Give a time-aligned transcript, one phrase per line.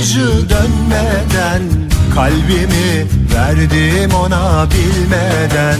[0.00, 1.62] Virajı dönmeden
[2.14, 5.78] Kalbimi verdim ona bilmeden.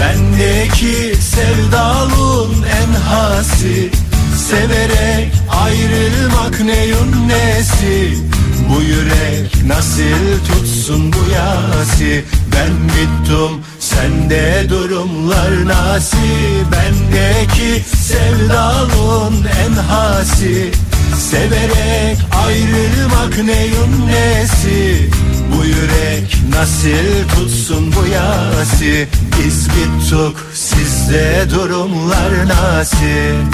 [0.00, 3.90] Bendeki sevdalın en hasi
[4.36, 8.18] Severek ayrılmak neyin nesi?
[8.68, 16.16] Bu yürek nasıl tutsun bu yasi Ben bittim sende durumlar nasi?
[16.72, 20.72] Bendeki sevdalın en hasi
[21.18, 25.10] Severek ayrılmak neyin nesi?
[25.52, 29.08] Bu yürek nasıl tutsun bu yasi?
[29.38, 33.52] Biz bittik sizde durumlar nasıl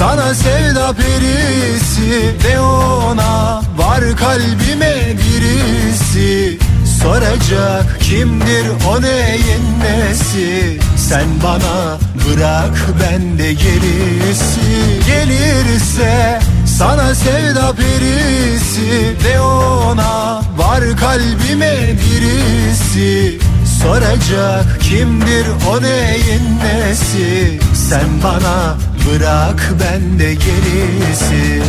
[0.00, 6.58] sana sevda perisi De ona var kalbime birisi.
[7.02, 10.78] Soracak kimdir o neyin nesi?
[10.96, 14.70] Sen bana bırak ben de gerisi.
[15.06, 16.40] Gelirse
[16.78, 23.38] sana sevda perisi De ona var kalbime birisi.
[23.82, 27.60] Soracak kimdir o neyin nesi?
[27.74, 31.62] Sen bana bırak ben de gerisi.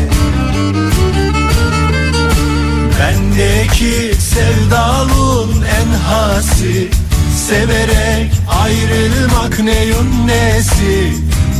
[2.99, 6.89] Bendeki sevdalın en hasi
[7.47, 8.31] Severek
[8.61, 11.13] ayrılmak neyin nesi?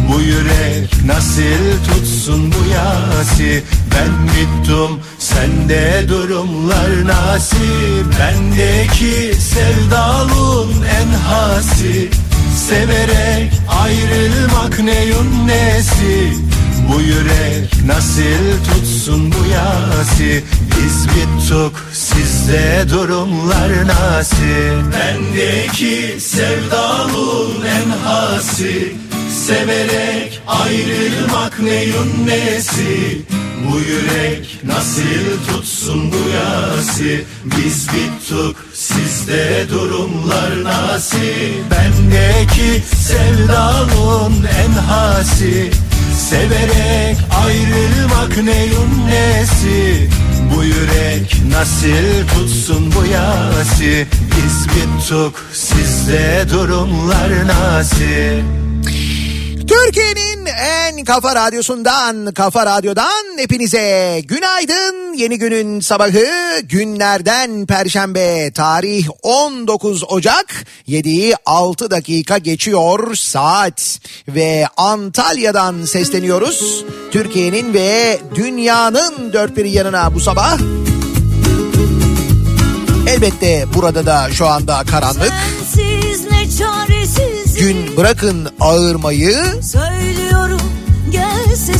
[0.10, 3.64] Bu yürek nasıl tutsun bu yasi?
[3.96, 10.70] Ben bittim sende durumlar nasip Bendeki sevdalın
[11.02, 12.10] en hasi
[12.72, 13.52] Severek
[13.82, 16.34] ayrılmak neyin nesi
[16.90, 20.44] Bu yürek nasıl tutsun bu yasi?
[20.78, 28.96] Biz bittik sizde durumlar nasıl Bendeki sevdalın en hasi
[29.48, 33.22] Severek ayrılmak neyin nesi
[33.68, 37.26] Bu yürek nasıl tutsun bu yasi?
[37.46, 41.18] Biz bittik sizde durumlar nasıl
[41.72, 45.72] Bendeki sevdalın en hasi
[46.18, 50.10] Severek ayrılmak neyin nesi?
[50.56, 54.08] Bu yürek nasıl tutsun bu yasi?
[54.12, 58.42] Biz bittik sizde durumlar nasıl
[59.72, 65.14] Türkiye'nin en kafa radyosundan, kafa radyodan hepinize günaydın.
[65.14, 75.86] Yeni günün sabahı günlerden perşembe tarih 19 Ocak 7'yi 6 dakika geçiyor saat ve Antalya'dan
[75.86, 76.86] sesleniyoruz.
[77.12, 80.58] Türkiye'nin ve dünyanın dört bir yanına bu sabah.
[83.08, 85.30] Elbette burada da şu anda karanlık.
[85.30, 85.91] Çaresiz
[87.62, 90.62] Gün bırakın ağırmayı Söylüyorum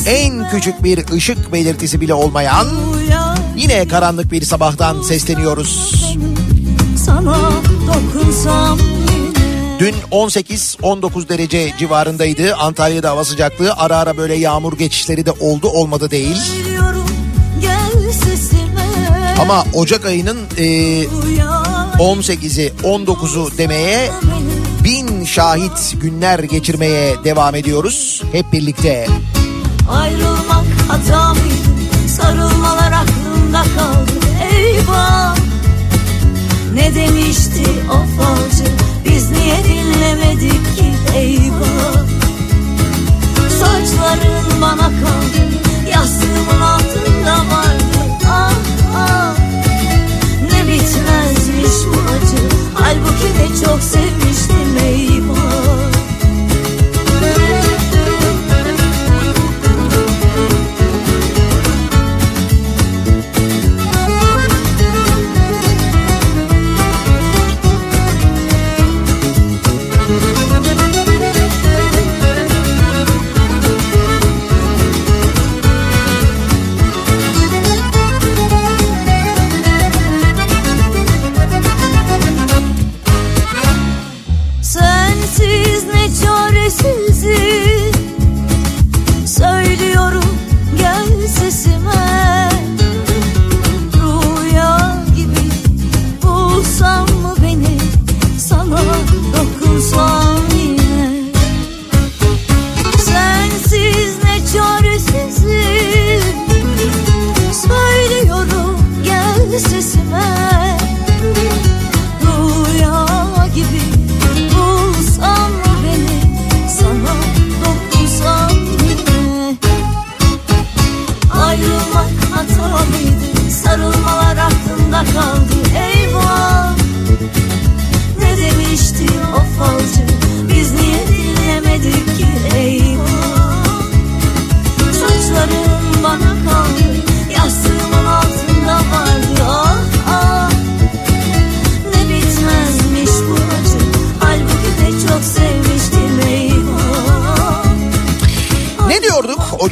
[0.06, 2.68] en küçük bir ışık belirtisi bile olmayan
[3.56, 6.06] yine karanlık bir sabahtan sesleniyoruz.
[7.06, 7.38] Sana
[7.88, 8.80] dokunsam
[9.80, 12.56] Dün 18-19 derece civarındaydı.
[12.56, 16.38] Antalya'da hava sıcaklığı ara ara böyle yağmur geçişleri de oldu olmadı değil.
[19.40, 20.64] Ama Ocak ayının e,
[21.08, 24.12] Uyan 18'i 19'u demeye
[25.26, 28.22] şahit günler geçirmeye devam ediyoruz.
[28.32, 29.08] Hep birlikte.
[29.92, 32.08] Ayrılmak hata mıydı?
[32.08, 34.12] Sarılmalar aklımda kaldı.
[34.54, 35.36] Eyvah!
[36.74, 38.72] Ne demişti o falcı?
[39.06, 40.94] Biz niye dinlemedik ki?
[41.16, 42.06] Eyvah!
[43.60, 45.42] Saçların bana kaldı.
[45.92, 47.98] Yastığımın altında vardı.
[48.28, 48.54] Ah
[48.96, 49.36] ah!
[50.52, 52.44] Ne bitmezmiş bu acı?
[52.74, 54.01] Halbuki de çok sevmiştim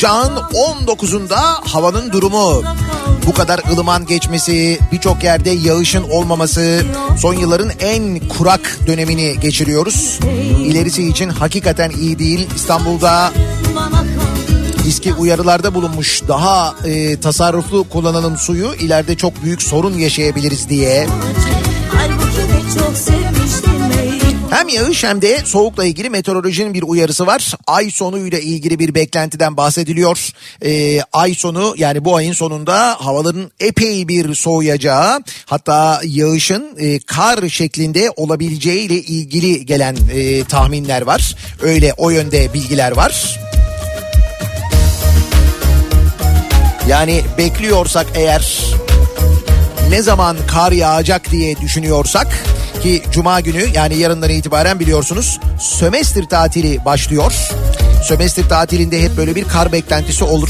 [0.10, 2.64] Ocağın 19'unda havanın durumu.
[3.26, 6.84] Bu kadar ılıman geçmesi, birçok yerde yağışın olmaması,
[7.18, 10.20] son yılların en kurak dönemini geçiriyoruz.
[10.66, 12.48] İlerisi için hakikaten iyi değil.
[12.56, 13.32] İstanbul'da
[13.76, 20.70] Bana kaldı İSKİ uyarılarda bulunmuş daha e, tasarruflu kullanalım suyu ileride çok büyük sorun yaşayabiliriz
[20.70, 21.08] diye.
[21.94, 22.98] Halbuki çok
[24.60, 27.54] Hem yağış hem de soğukla ilgili meteorolojinin bir uyarısı var.
[27.68, 30.30] Ay sonuyla ilgili bir beklentiden bahsediliyor.
[30.66, 37.50] Ee, ay sonu yani bu ayın sonunda havaların epey bir soğuyacağı hatta yağışın e, kar
[37.50, 41.36] şeklinde olabileceği ile ilgili gelen e, tahminler var.
[41.62, 43.40] Öyle o yönde bilgiler var.
[46.88, 48.60] Yani bekliyorsak eğer
[49.90, 52.44] ne zaman kar yağacak diye düşünüyorsak
[52.82, 57.34] ki cuma günü yani yarından itibaren biliyorsunuz sömestr tatili başlıyor.
[58.04, 60.50] Sömestr tatilinde hep böyle bir kar beklentisi olur.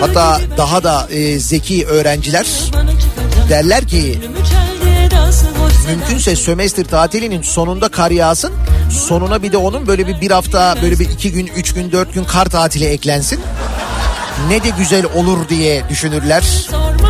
[0.00, 2.46] Hatta daha da e, zeki öğrenciler
[3.48, 4.20] derler ki
[5.86, 8.52] mümkünse sömestr tatilinin sonunda kar yağsın.
[8.90, 12.14] Sonuna bir de onun böyle bir bir hafta böyle bir iki gün, üç gün, dört
[12.14, 13.40] gün kar tatili eklensin.
[14.48, 16.44] Ne de güzel olur diye düşünürler.
[16.70, 17.01] Kimler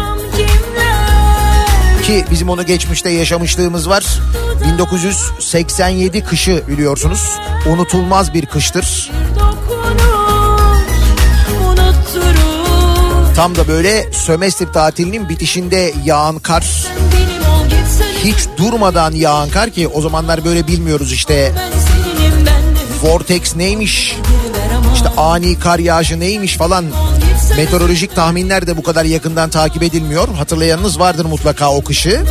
[2.12, 4.04] Ki bizim onu geçmişte yaşamışlığımız var.
[4.72, 7.38] 1987 kışı biliyorsunuz.
[7.66, 9.10] Unutulmaz bir kıştır.
[13.36, 16.86] Tam da böyle sömestr tatilinin bitişinde yağan kar.
[18.24, 21.52] Hiç durmadan yağan kar ki o zamanlar böyle bilmiyoruz işte.
[23.02, 24.16] Vortex neymiş?
[24.94, 26.84] İşte ani kar yağışı neymiş falan.
[27.56, 30.28] Meteorolojik tahminler de bu kadar yakından takip edilmiyor.
[30.28, 32.24] Hatırlayanınız vardır mutlaka o kışı.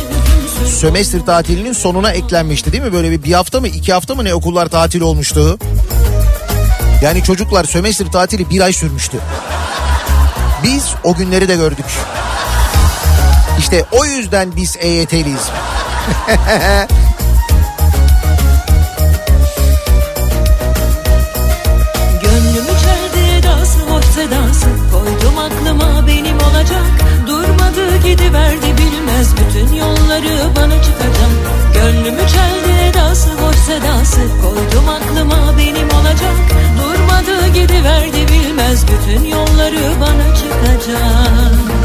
[0.80, 2.92] sömestr tatilinin sonuna eklenmişti değil mi?
[2.92, 5.58] Böyle bir, bir hafta mı iki hafta mı ne okullar tatil olmuştu?
[7.02, 9.18] Yani çocuklar sömestr tatili bir ay sürmüştü.
[10.62, 11.84] Biz o günleri de gördük.
[13.58, 15.48] İşte o yüzden biz EYT'liyiz.
[28.12, 29.34] gidiverdi bilmez.
[29.36, 31.32] Bütün yolları bana çıkacak
[31.74, 34.20] Gönlümü çeldi edası hoş sedası.
[34.42, 36.36] Koydum aklıma benim olacak.
[36.78, 38.84] Durmadı gidiverdi bilmez.
[38.86, 41.81] Bütün yolları bana çıkacak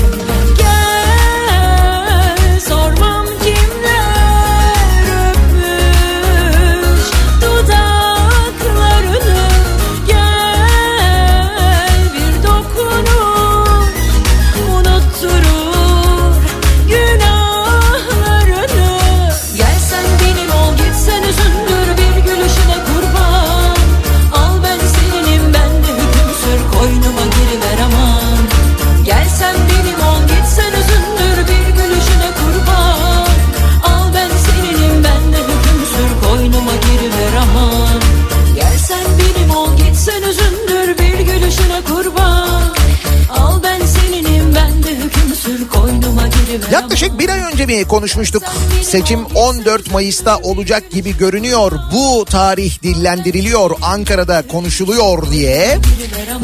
[46.71, 48.43] Yaklaşık bir ay önce mi konuşmuştuk?
[48.83, 51.71] Seçim 14 Mayıs'ta olacak gibi görünüyor.
[51.93, 55.77] Bu tarih dillendiriliyor, Ankara'da konuşuluyor diye.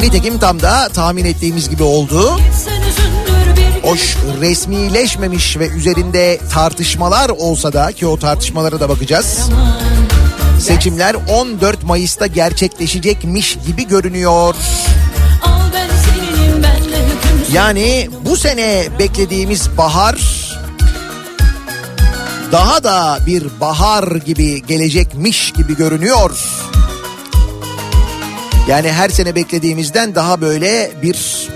[0.00, 2.38] Nitekim tam da tahmin ettiğimiz gibi oldu.
[3.56, 9.50] Bir Hoş resmileşmemiş ve üzerinde tartışmalar olsa da ki o tartışmalara da bakacağız.
[10.60, 14.54] Seçimler 14 Mayıs'ta gerçekleşecekmiş gibi görünüyor.
[17.54, 20.16] Yani bu sene beklediğimiz bahar
[22.52, 26.30] daha da bir bahar gibi gelecekmiş gibi görünüyor.
[28.68, 31.48] Yani her sene beklediğimizden daha böyle bir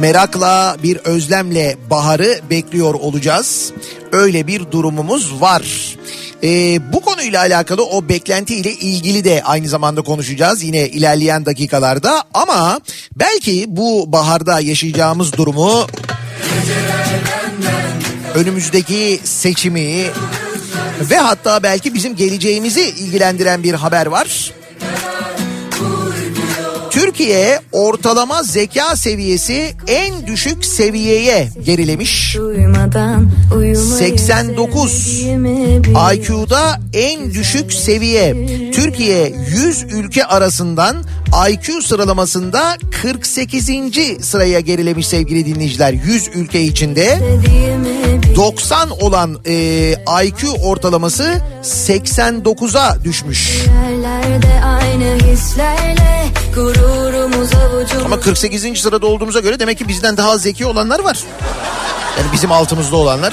[0.00, 3.72] merakla, bir özlemle baharı bekliyor olacağız.
[4.12, 5.96] Öyle bir durumumuz var.
[6.42, 12.22] Ee, bu konuyla alakalı o beklentiyle ilgili de aynı zamanda konuşacağız yine ilerleyen dakikalarda.
[12.34, 12.80] Ama
[13.16, 15.86] belki bu baharda yaşayacağımız durumu
[18.34, 20.04] önümüzdeki seçimi
[21.00, 24.52] ve hatta belki bizim geleceğimizi ilgilendiren bir haber var.
[27.16, 32.36] Türkiye ortalama zeka seviyesi en düşük seviyeye gerilemiş.
[32.36, 36.14] Uyumadan uyumayı 89 sevdiğimi bil.
[36.14, 38.46] IQ'da en düşük seviye.
[38.72, 40.96] Türkiye 100 ülke arasından
[41.50, 43.70] IQ sıralamasında 48.
[44.20, 45.92] sıraya gerilemiş sevgili dinleyiciler.
[45.92, 48.36] 100 ülke içinde Sevdiğimi bil.
[48.36, 49.54] 90 olan e,
[50.24, 53.58] IQ ortalaması 89'a düşmüş.
[58.04, 58.78] Ama 48.
[58.80, 61.18] sırada olduğumuza göre demek ki bizden daha zeki olanlar var.
[62.18, 63.32] Yani bizim altımızda olanlar.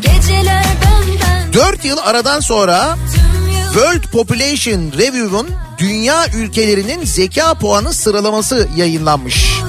[0.00, 2.96] Geceler benden 4 yıl aradan sonra
[3.78, 9.60] World Population Review'un dünya ülkelerinin zeka puanı sıralaması yayınlanmış.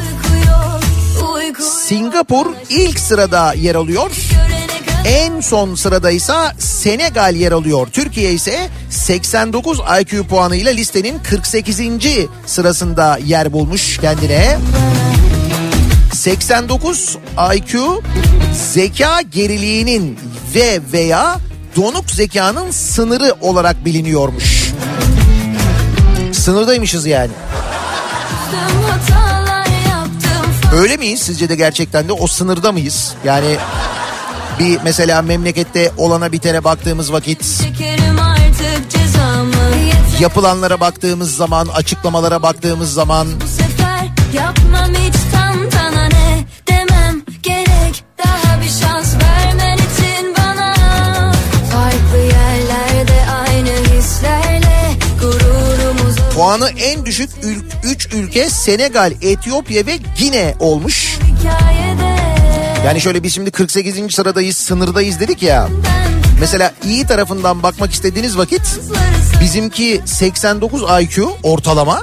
[1.87, 4.11] Singapur ilk sırada yer alıyor.
[5.05, 7.87] En son sırada ise Senegal yer alıyor.
[7.91, 11.79] Türkiye ise 89 IQ puanıyla listenin 48.
[12.45, 14.57] sırasında yer bulmuş kendine.
[16.13, 17.17] 89
[17.55, 18.01] IQ
[18.73, 20.19] zeka geriliğinin
[20.55, 21.39] ve veya
[21.75, 24.73] donuk zekanın sınırı olarak biliniyormuş.
[26.31, 27.31] Sınırdaymışız yani.
[30.73, 33.13] Öyle miyiz sizce de gerçekten de o sınırda mıyız?
[33.23, 33.57] Yani
[34.59, 37.45] bir mesela memlekette olana bitene baktığımız vakit
[40.19, 43.27] yapılanlara baktığımız zaman açıklamalara baktığımız zaman
[44.33, 45.18] yapmam hiç
[56.49, 57.29] puanı en düşük
[57.83, 61.19] 3 ülke Senegal, Etiyopya ve Gine olmuş.
[62.85, 64.13] Yani şöyle biz şimdi 48.
[64.15, 65.67] sıradayız, sınırdayız dedik ya.
[66.39, 68.79] Mesela iyi tarafından bakmak istediğiniz vakit
[69.41, 72.01] bizimki 89 IQ ortalama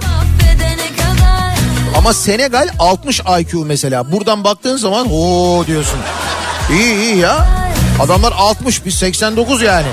[1.96, 4.12] ama Senegal 60 IQ mesela.
[4.12, 5.98] Buradan baktığın zaman o diyorsun.
[6.70, 7.48] İyi iyi ya.
[8.00, 9.88] Adamlar 60 biz 89 yani.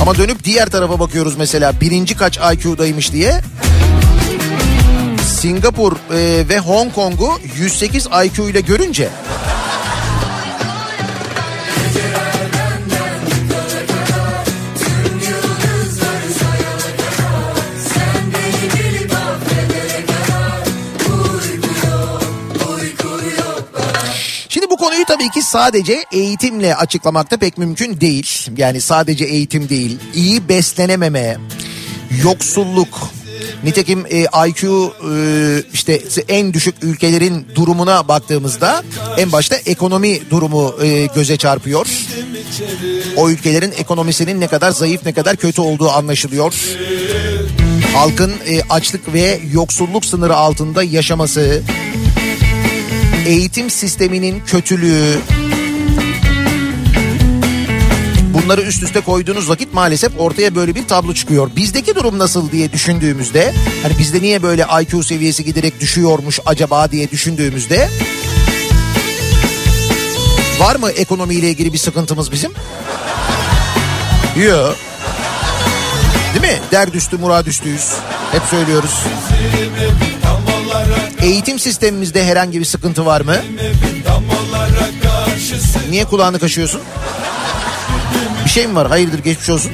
[0.00, 3.40] Ama dönüp diğer tarafa bakıyoruz mesela birinci kaç IQ'daymış diye.
[5.26, 9.08] Singapur e, ve Hong Kong'u 108 IQ ile görünce
[25.30, 28.50] tabii ki sadece eğitimle açıklamakta pek mümkün değil.
[28.56, 31.36] Yani sadece eğitim değil, iyi beslenememe,
[32.22, 32.88] yoksulluk,
[33.64, 38.82] nitekim e, IQ e, işte en düşük ülkelerin durumuna baktığımızda
[39.18, 41.86] en başta ekonomi durumu e, göze çarpıyor.
[43.16, 46.54] O ülkelerin ekonomisinin ne kadar zayıf ne kadar kötü olduğu anlaşılıyor.
[47.94, 51.62] Halkın e, açlık ve yoksulluk sınırı altında yaşaması,
[53.26, 55.18] eğitim sisteminin kötülüğü
[58.34, 61.50] bunları üst üste koyduğunuz vakit maalesef ortaya böyle bir tablo çıkıyor.
[61.56, 67.10] Bizdeki durum nasıl diye düşündüğümüzde hani bizde niye böyle IQ seviyesi giderek düşüyormuş acaba diye
[67.10, 67.88] düşündüğümüzde
[70.60, 72.52] var mı ekonomiyle ilgili bir sıkıntımız bizim?
[74.36, 74.76] Yok.
[76.34, 76.60] Değil mi?
[76.72, 77.92] Derdüstü muradüstüyüz.
[78.32, 78.94] Hep söylüyoruz.
[81.22, 83.36] Eğitim sistemimizde herhangi bir sıkıntı var mı?
[85.90, 86.80] Niye kulağını kaşıyorsun?
[88.44, 88.88] Bir şey mi var?
[88.88, 89.72] Hayırdır geçmiş olsun.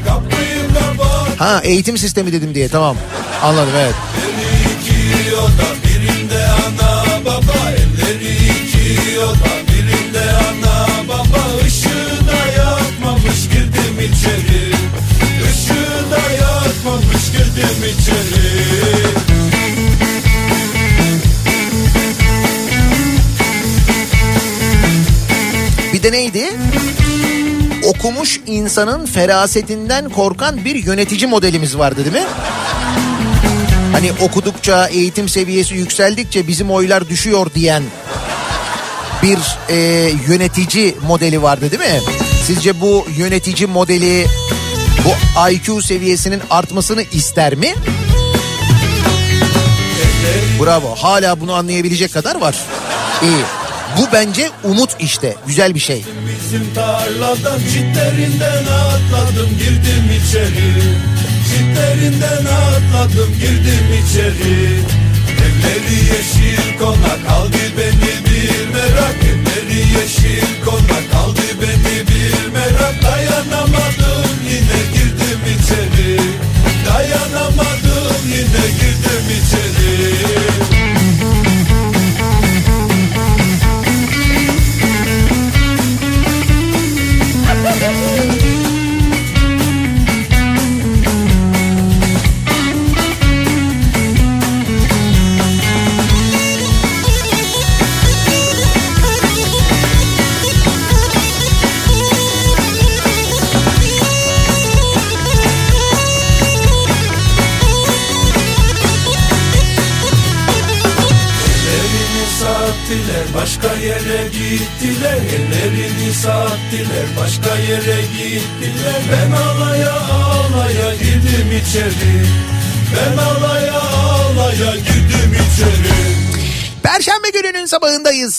[1.39, 2.97] Ha eğitim sistemi dedim diye tamam.
[3.43, 3.95] Anladım evet.
[18.37, 18.46] Bir
[26.07, 26.53] de neydi?
[27.85, 32.29] Okumuş insanın ferasetinden korkan bir yönetici modelimiz vardı değil mi?
[33.93, 37.83] Hani okudukça eğitim seviyesi yükseldikçe bizim oylar düşüyor diyen
[39.23, 39.77] bir e,
[40.29, 42.01] yönetici modeli vardı değil mi?
[42.47, 44.27] Sizce bu yönetici modeli
[45.05, 47.75] bu IQ seviyesinin artmasını ister mi?
[50.63, 50.95] Bravo.
[50.95, 52.57] Hala bunu anlayabilecek kadar var.
[53.23, 53.66] İyi.
[53.99, 55.37] Bu bence umut işte.
[55.47, 56.05] Güzel bir şey.
[56.29, 60.73] Bizim tarladan çitlerinden atladım girdim içeri.
[61.51, 64.81] Çitlerinden atladım girdim içeri.
[65.47, 69.17] Evleri yeşil konak aldı beni bir merak.
[69.25, 73.03] Evleri yeşil konak aldı beni bir merak.
[73.03, 73.66] Dayanamadım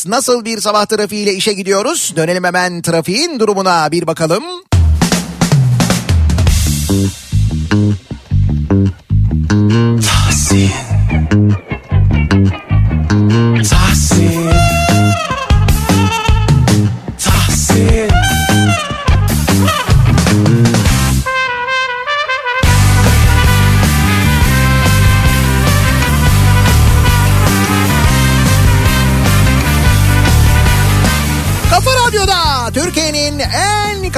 [0.07, 2.13] Nasıl bir sabah trafiğiyle işe gidiyoruz?
[2.15, 4.43] Dönelim hemen trafiğin durumuna bir bakalım.
[10.01, 10.71] Tahsin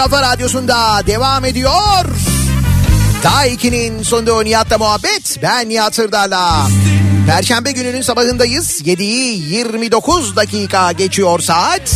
[0.10, 2.06] kafa radyosunda devam ediyor.
[3.24, 5.40] Daha 2'nin sonunda Nihat'la muhabbet.
[5.42, 6.68] Ben Nihat Sırdar'la.
[7.28, 8.82] Perşembe gününün sabahındayız.
[8.82, 11.96] 7'yi 29 dakika geçiyor saat.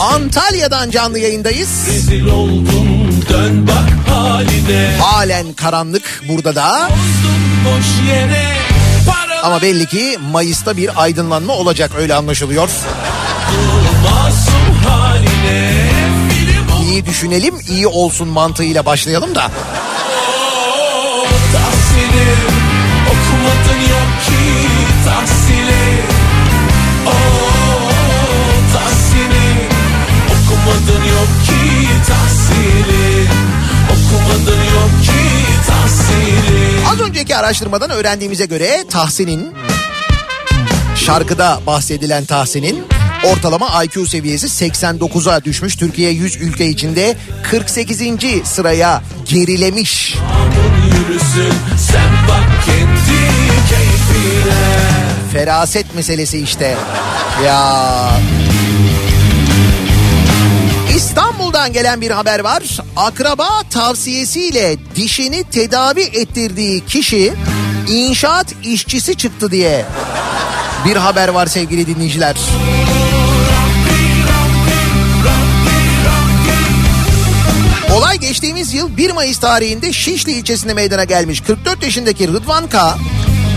[0.00, 1.68] Antalya'dan canlı yayındayız.
[1.88, 6.88] Rezil oldum dön bak haline Halen karanlık burada da.
[7.64, 8.56] Boş yere
[9.42, 12.68] Ama belli ki Mayıs'ta bir aydınlanma olacak öyle anlaşılıyor.
[12.68, 14.19] Film
[17.00, 19.50] iyi düşünelim, iyi olsun mantığıyla başlayalım da.
[36.92, 39.54] Az önceki araştırmadan öğrendiğimize göre Tahsin'in
[40.96, 45.76] şarkıda bahsedilen Tahsin'in ortalama IQ seviyesi 89'a düşmüş.
[45.76, 47.16] Türkiye 100 ülke içinde
[47.50, 48.02] 48.
[48.44, 50.16] sıraya gerilemiş.
[55.32, 56.76] Feraset meselesi işte.
[57.44, 58.10] Ya.
[60.96, 62.62] İstanbul'dan gelen bir haber var.
[62.96, 67.32] Akraba tavsiyesiyle dişini tedavi ettirdiği kişi
[67.88, 69.84] inşaat işçisi çıktı diye
[70.84, 72.36] bir haber var sevgili dinleyiciler.
[78.20, 81.40] Geçtiğimiz yıl 1 Mayıs tarihinde Şişli ilçesinde meydana gelmiş.
[81.40, 82.98] 44 yaşındaki Rıdvan K.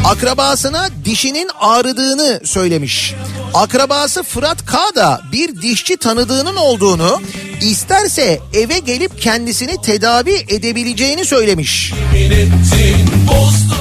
[0.05, 3.13] akrabasına dişinin ağrıdığını söylemiş.
[3.53, 4.77] Akrabası Fırat K.
[4.95, 7.21] da bir dişçi tanıdığının olduğunu
[7.61, 11.93] isterse eve gelip kendisini tedavi edebileceğini söylemiş.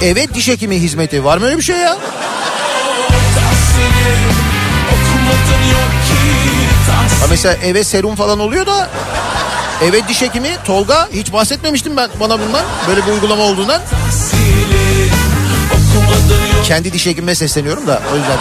[0.02, 1.98] Evet diş hekimi hizmeti var mı öyle bir şey ya?
[7.20, 8.90] Ha mesela eve serum falan oluyor da
[9.82, 13.82] eve diş hekimi Tolga hiç bahsetmemiştim ben bana bundan böyle bir uygulama olduğundan.
[16.64, 18.38] Kendi diş hekimime sesleniyorum da o yüzden.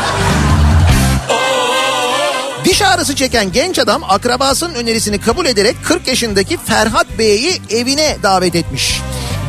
[2.65, 8.55] Diş ağrısı çeken genç adam akrabasının önerisini kabul ederek 40 yaşındaki Ferhat Bey'i evine davet
[8.55, 9.01] etmiş.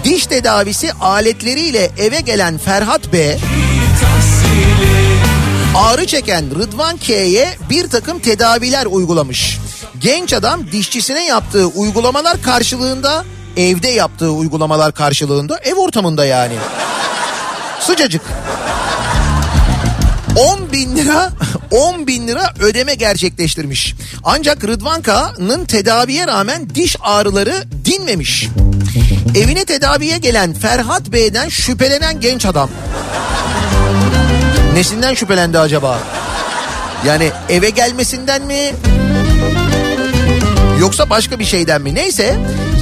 [0.05, 3.39] Diş tedavisi aletleriyle eve gelen Ferhat Bey
[5.77, 9.59] ağrı çeken Rıdvan K'ye bir takım tedaviler uygulamış.
[10.03, 13.25] Genç adam dişçisine yaptığı uygulamalar karşılığında
[13.57, 16.55] evde yaptığı uygulamalar karşılığında ev ortamında yani.
[17.81, 18.23] Sıcacık.
[20.37, 21.31] 10 bin lira
[21.71, 23.95] 10 bin lira ödeme gerçekleştirmiş.
[24.25, 28.49] Ancak Rıdvan K'nın tedaviye rağmen diş ağrıları dinmemiş.
[29.37, 32.71] Evine tedaviye gelen Ferhat Bey'den şüphelenen genç adam.
[34.75, 35.99] Nesinden şüphelendi acaba?
[37.07, 38.73] Yani eve gelmesinden mi?
[40.83, 41.95] Yoksa başka bir şeyden mi?
[41.95, 42.37] Neyse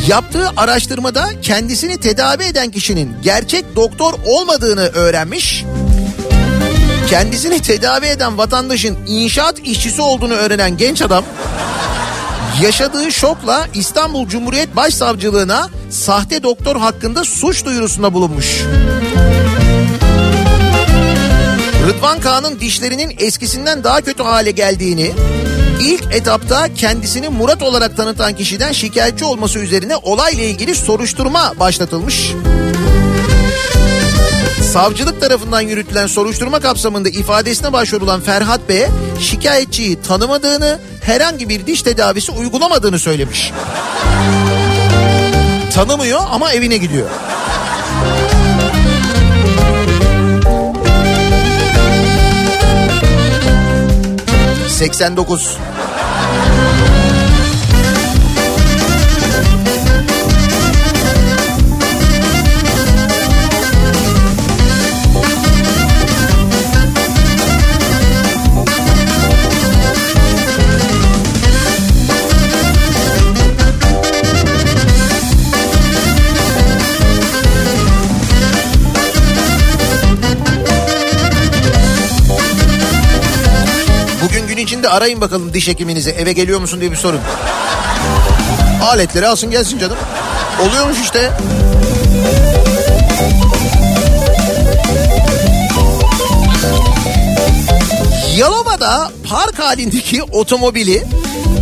[0.08, 5.64] yaptığı araştırmada kendisini tedavi eden kişinin gerçek doktor olmadığını öğrenmiş.
[7.08, 11.24] Kendisini tedavi eden vatandaşın inşaat işçisi olduğunu öğrenen genç adam
[12.62, 18.62] yaşadığı şokla İstanbul Cumhuriyet Başsavcılığına sahte doktor hakkında suç duyurusunda bulunmuş.
[21.88, 25.12] Rıdvan Kağan'ın dişlerinin eskisinden daha kötü hale geldiğini,
[25.81, 32.33] ilk etapta kendisini Murat olarak tanıtan kişiden şikayetçi olması üzerine olayla ilgili soruşturma başlatılmış.
[34.73, 38.88] Savcılık tarafından yürütülen soruşturma kapsamında ifadesine başvurulan Ferhat Bey'e
[39.21, 43.53] şikayetçiyi tanımadığını, herhangi bir diş tedavisi uygulamadığını söylemiş.
[45.75, 47.09] Tanımıyor ama evine gidiyor.
[54.81, 56.99] 89.
[84.81, 87.21] Gidin de arayın bakalım diş hekiminizi eve geliyor musun diye bir sorun.
[88.83, 89.97] Aletleri alsın gelsin canım.
[90.69, 91.33] Oluyormuş işte.
[98.37, 101.05] Yalova'da park halindeki otomobili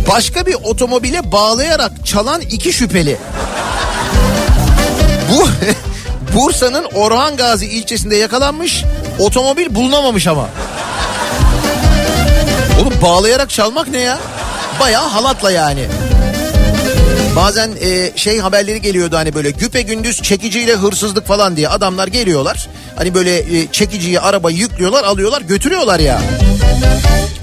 [0.09, 3.17] başka bir otomobile bağlayarak çalan iki şüpheli.
[5.31, 5.47] Bu
[6.37, 8.83] Bursa'nın Orhan Gazi ilçesinde yakalanmış.
[9.19, 10.47] Otomobil bulunamamış ama.
[12.81, 14.19] Oğlum bağlayarak çalmak ne ya?
[14.79, 15.85] Bayağı halatla yani.
[17.35, 22.69] Bazen e, şey haberleri geliyordu hani böyle güpe gündüz çekiciyle hırsızlık falan diye adamlar geliyorlar.
[22.95, 26.21] Hani böyle e, çekiciyi araba yüklüyorlar alıyorlar götürüyorlar ya.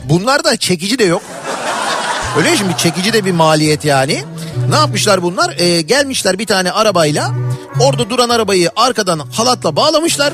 [0.04, 1.22] Bunlarda çekici de yok.
[2.38, 4.24] Öyle şimdi çekici de bir maliyet yani.
[4.70, 5.54] Ne yapmışlar bunlar?
[5.58, 7.30] E, gelmişler bir tane arabayla
[7.80, 10.32] orada duran arabayı arkadan halatla bağlamışlar.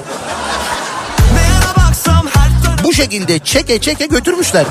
[2.84, 4.66] Bu şekilde çeke çeke götürmüşler.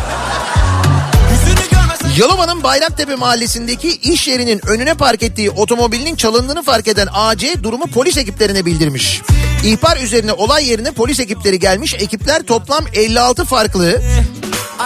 [2.18, 8.18] Yalova'nın Bayraktepe mahallesindeki iş yerinin önüne park ettiği otomobilinin çalındığını fark eden AC durumu polis
[8.18, 9.22] ekiplerine bildirmiş.
[9.66, 11.94] İhbar üzerine olay yerine polis ekipleri gelmiş.
[11.94, 14.02] Ekipler toplam 56 farklı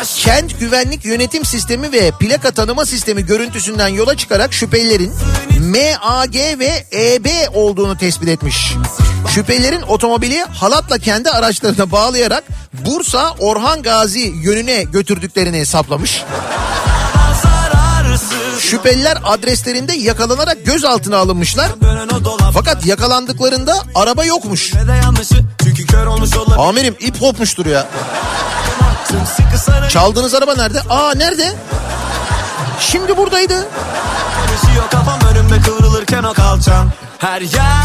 [0.03, 5.13] Kent güvenlik yönetim sistemi ve plaka tanıma sistemi görüntüsünden yola çıkarak şüphelilerin
[5.59, 8.73] MAG ve EB olduğunu tespit etmiş.
[9.29, 16.23] Şüphelilerin otomobili halatla kendi araçlarına bağlayarak Bursa Orhan Gazi yönüne götürdüklerini saplamış.
[18.59, 21.71] Şüpheliler adreslerinde yakalanarak gözaltına alınmışlar.
[22.53, 24.73] Fakat yakalandıklarında araba yokmuş.
[26.57, 27.87] Amirim ip kopmuştur ya.
[29.89, 30.81] Çaldığınız araba nerede?
[30.89, 31.53] Aa nerede?
[32.79, 33.67] Şimdi buradaydı.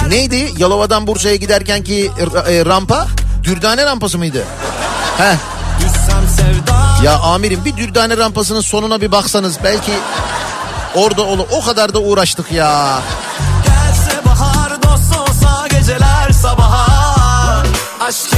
[0.09, 0.53] Neydi?
[0.59, 2.11] Yalova'dan Bursa'ya giderken ki
[2.49, 3.07] e, rampa?
[3.45, 4.45] Dürdane rampası mıydı?
[5.19, 5.37] Heh.
[7.05, 9.93] Ya amirim bir dürdane rampasının sonuna bir baksanız belki
[10.95, 11.45] orada olur.
[11.53, 12.99] O kadar da uğraştık ya.
[13.65, 17.63] Gelse bahar dost olsa geceler sabaha.
[18.01, 18.31] Aşk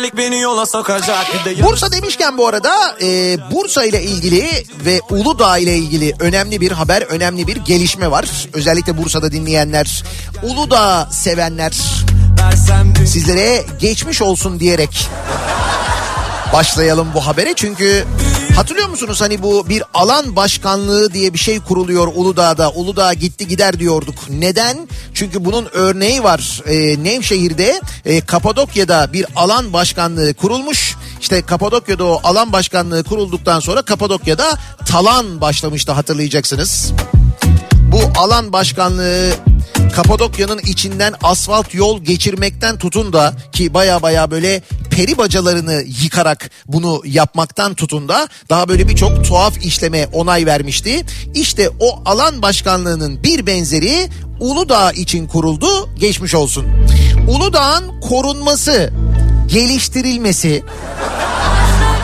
[0.00, 1.26] Güzellik beni yola sokacak.
[1.62, 7.02] Bursa demişken bu arada e, Bursa ile ilgili ve Uludağ ile ilgili önemli bir haber,
[7.02, 8.48] önemli bir gelişme var.
[8.52, 10.04] Özellikle Bursa'da dinleyenler,
[10.42, 11.72] Uludağ sevenler
[13.06, 15.08] sizlere geçmiş olsun diyerek
[16.52, 17.52] başlayalım bu habere.
[17.56, 18.04] Çünkü
[18.56, 22.70] hatırlıyor musunuz hani bu bir alan başkanlığı diye bir şey kuruluyor Uludağ'da.
[22.70, 24.14] Uludağ gitti gider diyorduk.
[24.28, 24.88] Neden?
[25.14, 26.62] Çünkü bunun örneği var.
[26.66, 30.96] Ee, Nevşehir'de e, Kapadokya'da bir alan başkanlığı kurulmuş.
[31.20, 36.92] İşte Kapadokya'da o alan başkanlığı kurulduktan sonra Kapadokya'da talan başlamıştı hatırlayacaksınız.
[37.92, 39.30] Bu alan başkanlığı
[39.92, 47.02] Kapadokya'nın içinden asfalt yol geçirmekten tutun da ki baya baya böyle peri bacalarını yıkarak bunu
[47.04, 51.04] yapmaktan tutun da daha böyle birçok tuhaf işleme onay vermişti.
[51.34, 54.08] İşte o alan başkanlığının bir benzeri
[54.40, 56.66] Uludağ için kuruldu geçmiş olsun.
[57.28, 58.92] Uludağ'ın korunması,
[59.46, 60.62] geliştirilmesi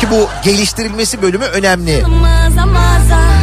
[0.01, 2.03] ki bu geliştirilmesi bölümü önemli.
[2.07, 3.36] Mağaza Vazgeçme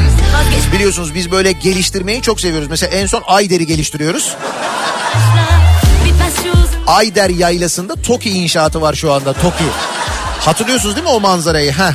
[0.73, 2.69] Biliyorsunuz biz böyle geliştirmeyi çok seviyoruz.
[2.69, 4.35] Mesela en son Ayder'i geliştiriyoruz.
[6.87, 9.63] Ayder Yaylası'nda TOKİ inşaatı var şu anda TOKİ.
[10.39, 11.71] Hatırlıyorsunuz değil mi o manzarayı?
[11.71, 11.91] Heh.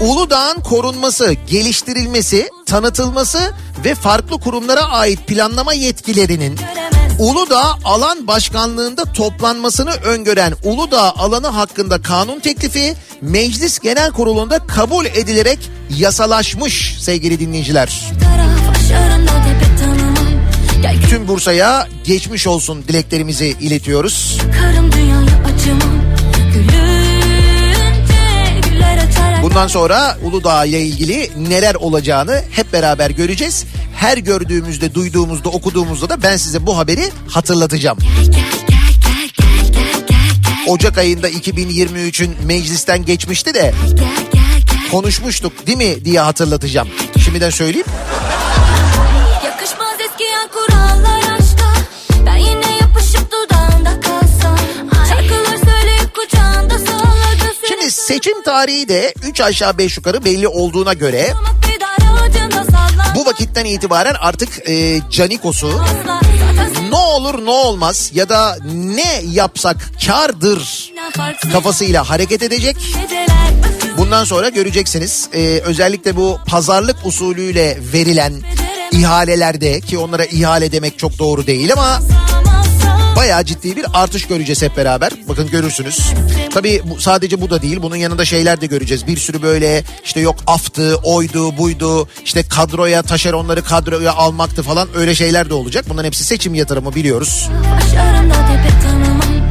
[0.00, 3.52] Uludağ'ın korunması, geliştirilmesi, tanıtılması
[3.84, 6.58] ve farklı kurumlara ait planlama yetkilerinin
[7.20, 15.58] Uludağ Alan Başkanlığında toplanmasını öngören Uludağ alanı hakkında kanun teklifi Meclis Genel Kurulu'nda kabul edilerek
[15.96, 18.12] yasalaşmış sevgili dinleyiciler.
[21.10, 24.38] Tüm Bursa'ya geçmiş olsun dileklerimizi iletiyoruz.
[24.60, 26.00] karım dünyaya acımam
[26.50, 26.89] açarak
[29.42, 33.64] Bundan sonra Uludağ ile ilgili neler olacağını hep beraber göreceğiz.
[33.96, 37.98] Her gördüğümüzde, duyduğumuzda, okuduğumuzda da ben size bu haberi hatırlatacağım.
[40.66, 43.74] Ocak ayında 2023'ün meclisten geçmişti de
[44.90, 46.88] konuşmuştuk değil mi diye hatırlatacağım.
[47.24, 47.86] Şimdiden söyleyeyim.
[58.10, 61.32] Seçim tarihi de 3 aşağı 5 yukarı belli olduğuna göre
[63.14, 65.82] bu vakitten itibaren artık e, Canikos'u
[66.90, 70.92] ne olur ne olmaz ya da ne yapsak kardır
[71.52, 72.76] kafasıyla hareket edecek.
[73.96, 78.32] Bundan sonra göreceksiniz Ee, özellikle bu pazarlık usulüyle verilen
[78.92, 82.00] ihalelerde ki onlara ihale demek çok doğru değil ama
[83.20, 85.12] bayağı ciddi bir artış göreceğiz hep beraber.
[85.28, 85.98] Bakın görürsünüz.
[86.54, 87.82] Tabii bu, sadece bu da değil.
[87.82, 89.06] Bunun yanında şeyler de göreceğiz.
[89.06, 92.08] Bir sürü böyle işte yok aftı, oydu, buydu.
[92.24, 95.84] işte kadroya, taşeronları kadroya almaktı falan öyle şeyler de olacak.
[95.88, 97.48] Bunların hepsi seçim yatırımı biliyoruz.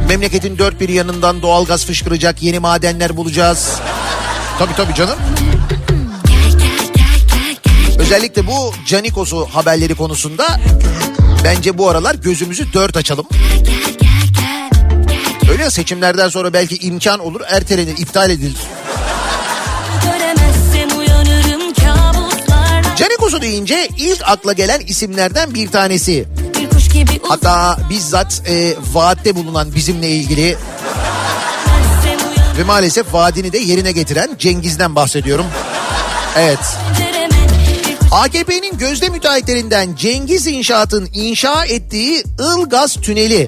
[0.08, 3.80] Memleketin dört bir yanından doğalgaz fışkıracak, yeni madenler bulacağız.
[4.58, 5.16] Tabii tabii canım.
[8.10, 10.60] Özellikle bu Canikos'u haberleri konusunda
[11.44, 13.26] bence bu aralar gözümüzü dört açalım.
[15.50, 18.56] Öyle ya seçimlerden sonra belki imkan olur ertelenir, iptal edilir.
[22.96, 26.28] Canikos'u deyince ilk akla gelen isimlerden bir tanesi.
[27.28, 30.56] Hatta bizzat e, vaatte bulunan bizimle ilgili
[32.58, 35.46] ve maalesef vaadini de yerine getiren Cengiz'den bahsediyorum.
[36.36, 36.60] Evet.
[38.10, 43.46] AKP'nin gözde müteahhitlerinden Cengiz İnşaat'ın inşa ettiği Ilgaz Tüneli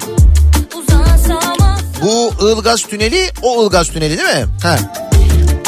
[2.03, 4.46] Bu Ilgaz Tüneli o Ilgaz Tüneli değil mi?
[4.62, 4.79] Ha.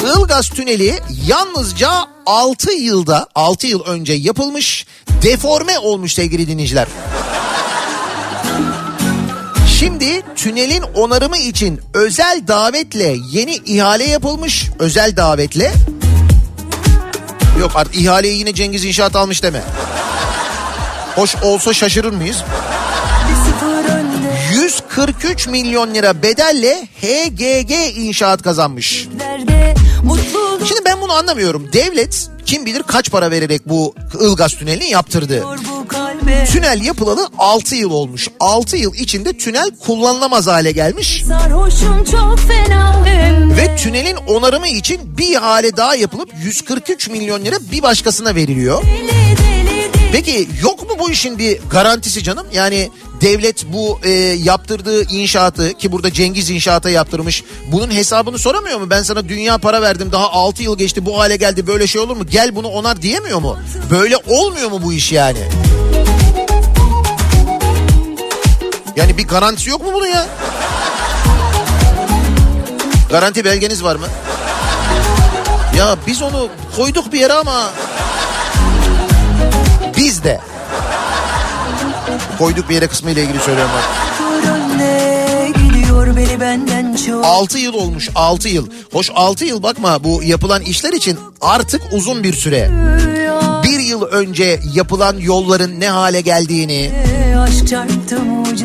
[0.02, 1.90] Ilgaz Tüneli yalnızca
[2.26, 4.86] 6 yılda 6 yıl önce yapılmış
[5.22, 6.86] deforme olmuş sevgili dinleyiciler.
[9.78, 14.70] Şimdi tünelin onarımı için özel davetle yeni ihale yapılmış.
[14.78, 15.72] Özel davetle.
[17.60, 19.62] Yok artık ihaleyi yine Cengiz İnşaat almış deme.
[21.14, 22.44] Hoş olsa şaşırır mıyız?
[24.52, 29.08] 143 milyon lira bedelle HGG inşaat kazanmış.
[30.68, 31.72] Şimdi ben bunu anlamıyorum.
[31.72, 35.44] Devlet kim bilir kaç para vererek bu Ilgaz tünelini yaptırdı.
[36.52, 38.28] Tünel yapılalı 6 yıl olmuş.
[38.40, 41.22] 6 yıl içinde tünel kullanılamaz hale gelmiş.
[43.56, 48.82] Ve tünelin onarımı için bir ihale daha yapılıp 143 milyon lira bir başkasına veriliyor.
[50.12, 52.46] Peki yok mu bu işin bir garantisi canım?
[52.52, 54.10] Yani devlet bu e,
[54.44, 57.44] yaptırdığı inşaatı ki burada Cengiz inşaata yaptırmış.
[57.72, 58.90] Bunun hesabını soramıyor mu?
[58.90, 62.16] Ben sana dünya para verdim daha 6 yıl geçti bu hale geldi böyle şey olur
[62.16, 62.26] mu?
[62.26, 63.58] Gel bunu onar diyemiyor mu?
[63.90, 65.38] Böyle olmuyor mu bu iş yani?
[68.96, 70.26] Yani bir garantisi yok mu bunun ya?
[73.10, 74.06] Garanti belgeniz var mı?
[75.78, 77.70] Ya biz onu koyduk bir yere ama
[79.96, 80.40] biz de
[82.38, 84.04] koyduk bir yere kısmı ile ilgili söylüyorum çok.
[87.24, 88.68] 6 yıl olmuş 6 yıl.
[88.92, 92.70] Hoş 6 yıl bakma bu yapılan işler için artık uzun bir süre.
[93.64, 96.92] Bir yıl önce yapılan yolların ne hale geldiğini,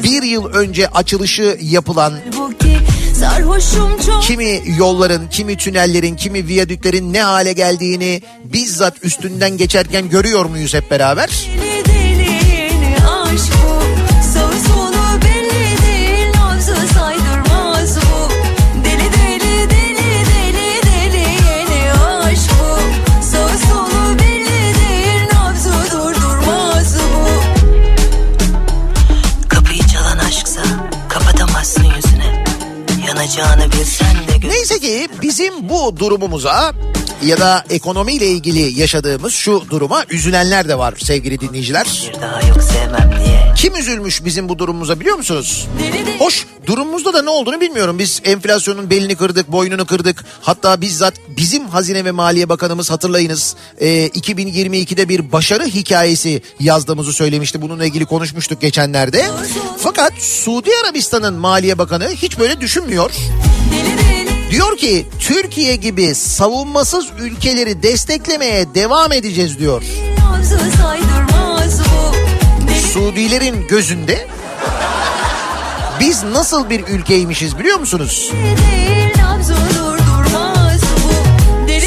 [0.03, 2.13] bir yıl önce açılışı yapılan
[4.21, 10.91] kimi yolların, kimi tünellerin, kimi viyadüklerin ne hale geldiğini bizzat üstünden geçerken görüyor muyuz hep
[10.91, 11.29] beraber?
[11.29, 11.68] deli
[34.47, 36.73] Neyse ki bizim bu durumumuza
[37.25, 42.11] ya da ekonomiyle ilgili yaşadığımız şu duruma üzülenler de var sevgili dinleyiciler.
[42.15, 43.38] bir daha yok sevmem diye.
[43.59, 45.67] Kim üzülmüş bizim bu durumumuza biliyor musunuz?
[46.19, 47.99] Hoş durumumuzda da ne olduğunu bilmiyorum.
[47.99, 50.25] Biz enflasyonun belini kırdık, boynunu kırdık.
[50.41, 57.61] Hatta bizzat bizim Hazine ve Maliye Bakanımız hatırlayınız e, 2022'de bir başarı hikayesi yazdığımızı söylemişti.
[57.61, 59.25] Bununla ilgili konuşmuştuk geçenlerde.
[59.77, 63.11] Fakat Suudi Arabistan'ın Maliye Bakanı hiç böyle düşünmüyor.
[64.51, 69.83] Diyor ki Türkiye gibi savunmasız ülkeleri desteklemeye devam edeceğiz diyor.
[72.93, 74.27] Suudilerin gözünde
[75.99, 78.31] biz nasıl bir ülkeymişiz biliyor musunuz?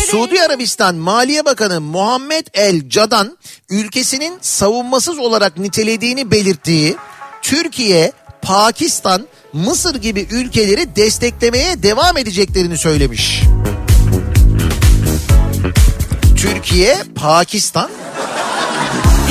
[0.07, 3.39] Suudi Arabistan Maliye Bakanı Muhammed El Cadan
[3.71, 6.97] ülkesinin savunmasız olarak nitelediğini belirttiği
[7.43, 8.13] Türkiye,
[8.43, 13.43] Pakistan, Mısır gibi ülkeleri desteklemeye devam edeceklerini söylemiş.
[16.37, 17.91] Türkiye, Pakistan,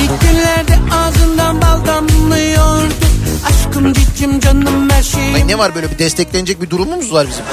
[0.02, 1.31] İlk günlerde ağzından
[1.62, 2.94] bal damlıyordu
[3.48, 7.44] Aşkım cicim canım her şeyim Ay ne var böyle bir desteklenecek bir durumumuz var bizim.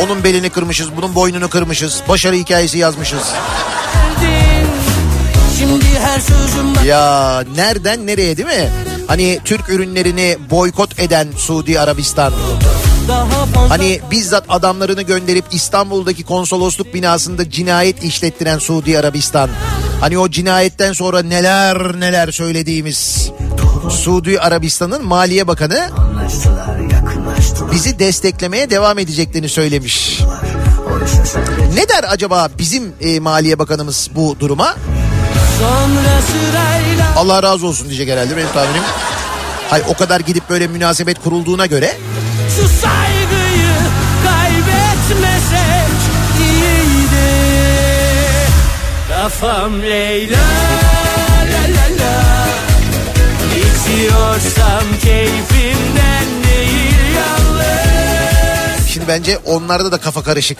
[0.00, 3.32] Onun belini kırmışız, bunun boynunu kırmışız, başarı hikayesi yazmışız.
[6.86, 8.70] Ya nereden nereye değil mi?
[9.06, 12.32] Hani Türk ürünlerini boykot eden Suudi Arabistan.
[13.68, 19.50] Hani bizzat adamlarını gönderip İstanbul'daki konsolosluk binasında cinayet işlettiren Suudi Arabistan.
[20.00, 23.30] Hani o cinayetten sonra neler neler söylediğimiz
[23.90, 25.90] Suudi Arabistan'ın Maliye Bakanı
[27.72, 30.20] bizi desteklemeye devam edeceklerini söylemiş.
[31.74, 34.76] Ne der acaba bizim e, Maliye Bakanımız bu duruma?
[37.16, 38.82] Allah razı olsun diyecek herhalde benim tahminim.
[39.70, 41.96] Hay o kadar gidip böyle münasebet kurulduğuna göre
[42.56, 43.74] Şu saygıyı
[44.24, 45.98] kaybetmesek
[46.40, 47.32] iyiydi
[49.08, 50.38] Kafam Leyla
[51.52, 52.46] la la la
[53.56, 60.58] İçiyorsam keyfimden değil yalnız Şimdi bence onlarda da kafa karışık.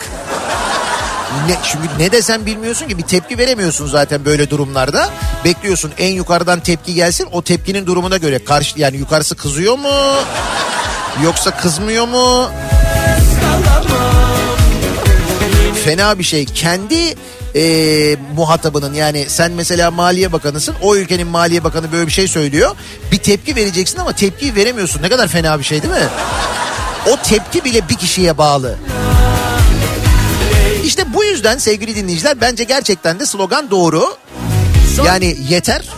[1.49, 5.11] Ne, çünkü ne desem bilmiyorsun ki bir tepki veremiyorsun zaten böyle durumlarda.
[5.45, 9.89] Bekliyorsun en yukarıdan tepki gelsin o tepkinin durumuna göre karşı yani yukarısı kızıyor mu?
[11.21, 12.51] Yoksa kızmıyor mu?
[15.85, 16.45] Fena bir şey.
[16.45, 17.15] Kendi
[17.57, 22.77] e, muhatabının yani sen mesela Maliye Bakanısın o ülkenin Maliye Bakanı böyle bir şey söylüyor.
[23.13, 25.03] Bir tepki vereceksin ama tepkiyi veremiyorsun.
[25.03, 26.09] Ne kadar fena bir şey değil mi?
[27.07, 28.77] O tepki bile bir kişiye bağlı.
[30.85, 34.17] İşte bu yüzden sevgili dinleyiciler bence gerçekten de slogan doğru.
[35.07, 35.89] Yani yeter.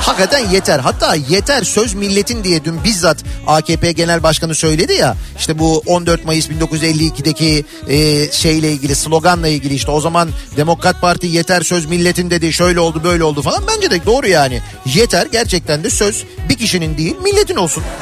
[0.00, 0.78] Hakikaten yeter.
[0.78, 3.16] Hatta yeter söz milletin diye dün bizzat
[3.50, 5.16] AKP Genel Başkanı söyledi ya.
[5.38, 11.26] İşte bu 14 Mayıs 1952'deki e, şeyle ilgili sloganla ilgili işte o zaman Demokrat Parti
[11.26, 13.62] yeter söz milletin dedi şöyle oldu böyle oldu falan.
[13.76, 14.62] Bence de doğru yani.
[14.86, 17.82] Yeter gerçekten de söz bir kişinin değil milletin olsun.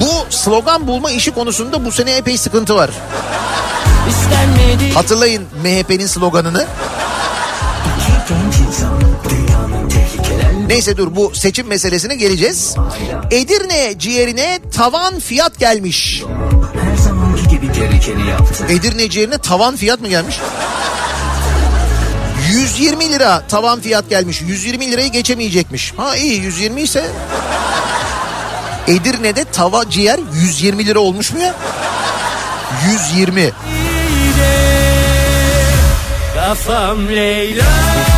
[0.00, 2.90] Bu slogan bulma işi konusunda bu sene epey sıkıntı var.
[4.08, 6.66] İstenmedi Hatırlayın MHP'nin sloganını.
[10.68, 12.76] Neyse dur bu seçim meselesine geleceğiz.
[13.30, 16.22] Edirne ciğerine tavan fiyat gelmiş.
[18.68, 20.36] Edirne ciğerine tavan fiyat mı gelmiş?
[22.50, 24.42] 120 lira tavan fiyat gelmiş.
[24.42, 25.92] 120 lirayı geçemeyecekmiş.
[25.96, 27.06] Ha iyi 120 ise
[28.86, 31.54] Edirne'de tava ciğer 120 lira olmuş mu ya?
[32.90, 33.50] 120.
[36.34, 38.17] Kafam Leyla la la la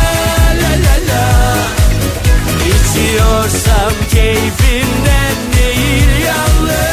[2.91, 6.90] İçiyorsam keyfimden değil yalnız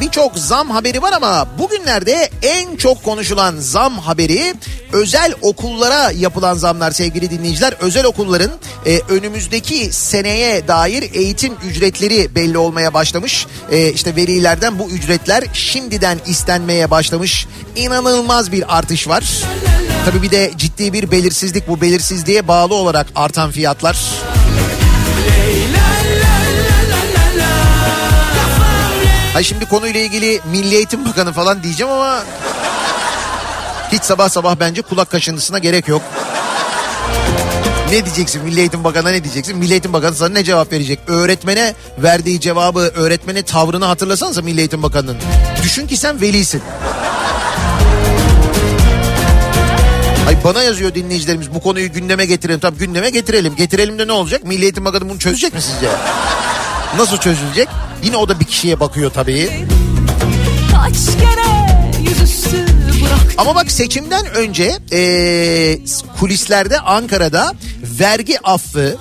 [0.00, 4.54] birçok zam haberi var ama bugünlerde en çok konuşulan zam haberi
[4.92, 7.74] özel okullara yapılan zamlar sevgili dinleyiciler.
[7.80, 8.50] Özel okulların
[8.86, 13.46] e, önümüzdeki seneye dair eğitim ücretleri belli olmaya başlamış.
[13.70, 17.46] E, işte velilerden bu ücretler şimdiden istenmeye başlamış.
[17.76, 19.24] İnanılmaz bir artış var.
[20.04, 23.98] Tabii bir de ciddi bir belirsizlik bu belirsizliğe bağlı olarak artan fiyatlar.
[29.38, 32.24] Hay şimdi konuyla ilgili Milli Eğitim Bakanı falan diyeceğim ama
[33.92, 36.02] hiç sabah sabah bence kulak kaşıntısına gerek yok.
[37.90, 39.58] Ne diyeceksin Milli Eğitim Bakanı'na ne diyeceksin?
[39.58, 40.98] Milli Eğitim Bakanı sana ne cevap verecek?
[41.06, 45.16] Öğretmene verdiği cevabı, öğretmene tavrını hatırlasanıza Milli Eğitim Bakanı'nın.
[45.62, 46.62] Düşün ki sen velisin.
[50.28, 52.60] Ay bana yazıyor dinleyicilerimiz bu konuyu gündeme getirelim.
[52.60, 53.56] Tamam gündeme getirelim.
[53.56, 54.44] Getirelim de ne olacak?
[54.44, 55.88] Milli Eğitim Bakanı bunu çözecek mi sizce?
[56.96, 57.68] Nasıl çözülecek?
[58.02, 59.66] Yine o da bir kişiye bakıyor tabii.
[63.38, 65.80] Ama bak seçimden önce eee,
[66.20, 67.52] kulislerde Ankara'da
[68.00, 68.96] vergi affı,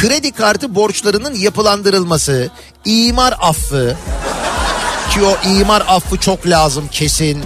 [0.00, 2.50] kredi kartı borçlarının yapılandırılması,
[2.84, 3.96] imar affı
[5.14, 7.42] ki o imar affı çok lazım kesin.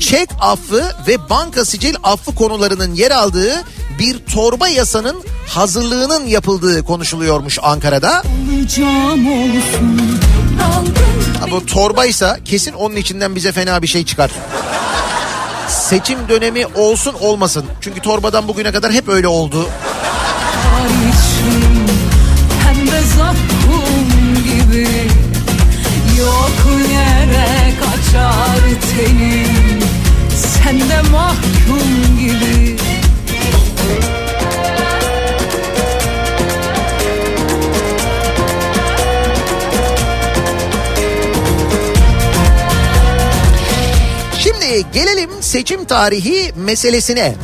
[0.00, 3.64] Çek affı ve banka sicil affı konularının yer aldığı
[3.98, 8.22] bir torba yasanın hazırlığının yapıldığı konuşuluyormuş Ankara'da.
[11.40, 14.30] Ha, bu torbaysa kesin onun içinden bize fena bir şey çıkar.
[15.68, 17.64] Seçim dönemi olsun olmasın.
[17.80, 19.68] Çünkü torbadan bugüne kadar hep öyle oldu.
[26.18, 28.60] Yok yere kaçar
[28.96, 29.80] tenim
[30.36, 32.73] Sen de mahkum gibi
[44.80, 47.34] Gelelim seçim tarihi meselesine.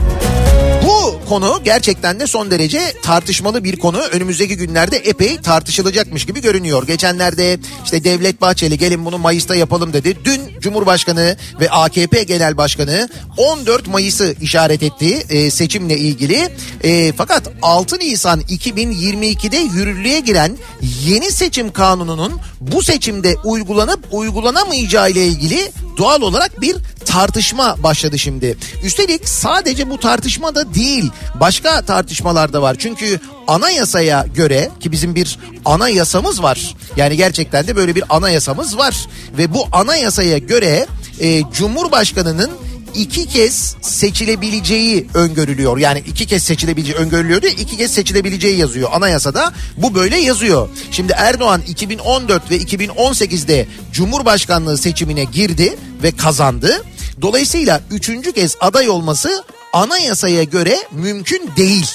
[1.31, 3.99] Konu gerçekten de son derece tartışmalı bir konu.
[3.99, 6.87] Önümüzdeki günlerde epey tartışılacakmış gibi görünüyor.
[6.87, 10.17] Geçenlerde işte Devlet Bahçeli gelin bunu Mayıs'ta yapalım dedi.
[10.25, 16.49] Dün Cumhurbaşkanı ve AKP Genel Başkanı 14 Mayıs'ı işaret etti e, seçimle ilgili.
[16.85, 20.59] E, fakat 6 Nisan 2022'de yürürlüğe giren
[21.07, 28.57] yeni seçim kanununun bu seçimde uygulanıp uygulanamayacağı ile ilgili doğal olarak bir tartışma başladı şimdi.
[28.85, 32.77] Üstelik sadece bu tartışma da değil başka tartışmalar da var.
[32.79, 36.75] Çünkü anayasaya göre ki bizim bir anayasamız var.
[36.97, 39.07] Yani gerçekten de böyle bir anayasamız var.
[39.39, 40.87] Ve bu anayasaya göre
[41.21, 42.51] e, Cumhurbaşkanı'nın
[42.95, 45.79] iki kez seçilebileceği öngörülüyor.
[45.79, 47.47] Yani iki kez seçilebileceği öngörülüyordu.
[47.47, 49.53] iki kez seçilebileceği yazıyor anayasada.
[49.77, 50.69] Bu böyle yazıyor.
[50.91, 56.83] Şimdi Erdoğan 2014 ve 2018'de Cumhurbaşkanlığı seçimine girdi ve kazandı.
[57.23, 61.91] Dolayısıyla üçüncü kez aday olması anayasaya göre mümkün değil.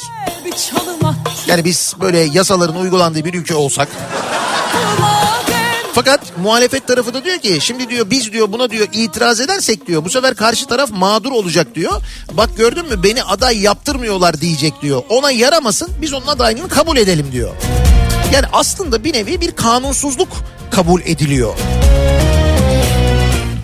[1.48, 3.88] Yani biz böyle yasaların uygulandığı bir ülke olsak
[5.94, 10.06] fakat muhalefet tarafı da diyor ki şimdi diyor biz diyor buna diyor itiraz edersek diyor
[10.06, 12.02] bu sefer karşı taraf mağdur olacak diyor.
[12.32, 15.04] Bak gördün mü beni aday yaptırmıyorlar diyecek diyor.
[15.10, 17.56] Ona yaramasın biz onun adaylığını kabul edelim diyor.
[18.34, 20.30] Yani aslında bir nevi bir kanunsuzluk
[20.72, 21.54] kabul ediliyor.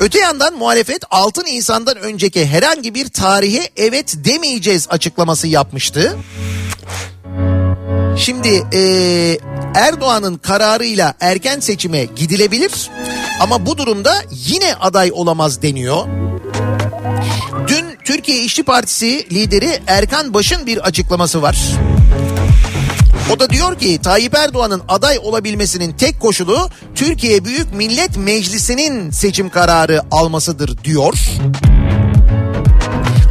[0.02, 6.18] Öte yandan muhalefet 6 Nisan'dan önceki herhangi bir tarihe evet demeyeceğiz açıklaması yapmıştı.
[8.18, 8.82] Şimdi e,
[9.76, 12.90] Erdoğan'ın kararıyla erken seçime gidilebilir
[13.40, 16.08] ama bu durumda yine aday olamaz deniyor.
[17.68, 21.58] Dün Türkiye İşçi Partisi lideri Erkan Baş'ın bir açıklaması var.
[23.30, 29.50] O da diyor ki Tayyip Erdoğan'ın aday olabilmesinin tek koşulu Türkiye Büyük Millet Meclisi'nin seçim
[29.50, 31.14] kararı almasıdır diyor.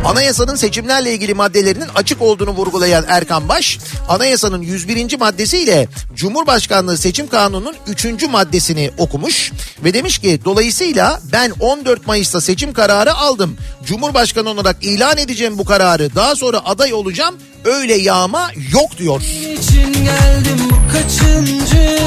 [0.05, 3.79] Anayasanın seçimlerle ilgili maddelerinin açık olduğunu vurgulayan Erkan Baş,
[4.09, 5.19] anayasanın 101.
[5.19, 8.05] maddesiyle Cumhurbaşkanlığı Seçim Kanunu'nun 3.
[8.31, 9.53] maddesini okumuş
[9.85, 13.57] ve demiş ki dolayısıyla ben 14 Mayıs'ta seçim kararı aldım.
[13.85, 16.15] Cumhurbaşkanı olarak ilan edeceğim bu kararı.
[16.15, 17.35] Daha sonra aday olacağım.
[17.65, 19.21] Öyle yağma yok diyor.
[19.21, 21.99] için geldim kaçıncı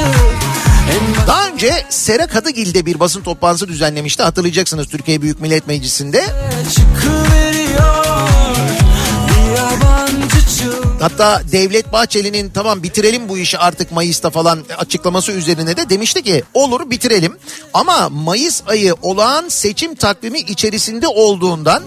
[1.27, 4.23] Daha önce Sera Kadıgil'de bir basın toplantısı düzenlemişti.
[4.23, 6.25] Hatırlayacaksınız Türkiye Büyük Millet Meclisi'nde.
[6.75, 7.52] çıkıveriyor
[11.03, 16.43] Hatta Devlet Bahçeli'nin tamam bitirelim bu işi artık Mayıs'ta falan açıklaması üzerine de demişti ki
[16.53, 17.37] olur bitirelim.
[17.73, 21.83] Ama Mayıs ayı olağan seçim takvimi içerisinde olduğundan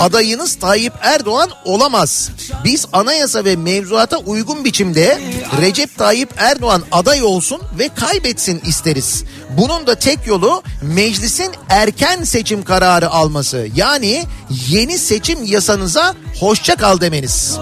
[0.00, 2.30] adayınız Tayyip Erdoğan olamaz.
[2.64, 5.20] Biz anayasa ve mevzuata uygun biçimde
[5.60, 9.24] Recep Tayyip Erdoğan aday olsun ve kaybetsin isteriz.
[9.50, 13.66] Bunun da tek yolu meclisin erken seçim kararı alması.
[13.74, 14.24] Yani
[14.68, 17.58] yeni seçim yasanıza hoşça kal demeniz.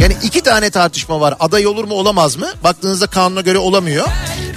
[0.00, 1.34] Yani iki tane tartışma var.
[1.40, 2.46] Aday olur mu olamaz mı?
[2.64, 4.06] Baktığınızda kanuna göre olamıyor.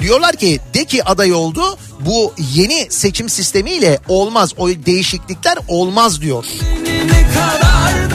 [0.01, 1.77] Diyorlar ki de ki aday oldu
[2.07, 4.53] bu yeni seçim sistemiyle olmaz.
[4.57, 6.45] O değişiklikler olmaz diyor.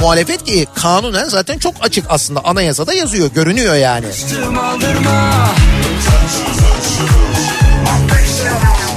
[0.01, 4.07] Muhalefet ki kanunen zaten çok açık aslında anayasada yazıyor görünüyor yani.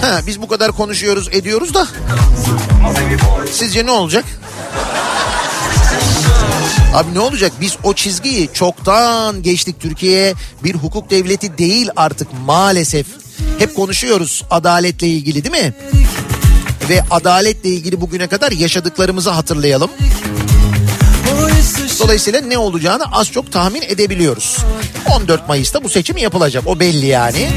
[0.02, 1.88] Ha, biz bu kadar konuşuyoruz ediyoruz da
[3.52, 4.26] sizce ne olacak?
[6.94, 7.52] Abi ne olacak?
[7.62, 9.80] Biz o çizgiyi çoktan geçtik.
[9.80, 10.34] Türkiye
[10.64, 13.25] bir hukuk devleti değil artık maalesef.
[13.60, 15.74] Hep konuşuyoruz adaletle ilgili değil mi?
[16.90, 19.92] Ve adaletle ilgili bugüne kadar yaşadıklarımızı hatırlayalım.
[22.00, 24.58] Dolayısıyla ne olacağını az çok tahmin edebiliyoruz.
[25.16, 26.64] 14 Mayıs'ta bu seçim yapılacak.
[26.68, 27.50] O belli yani.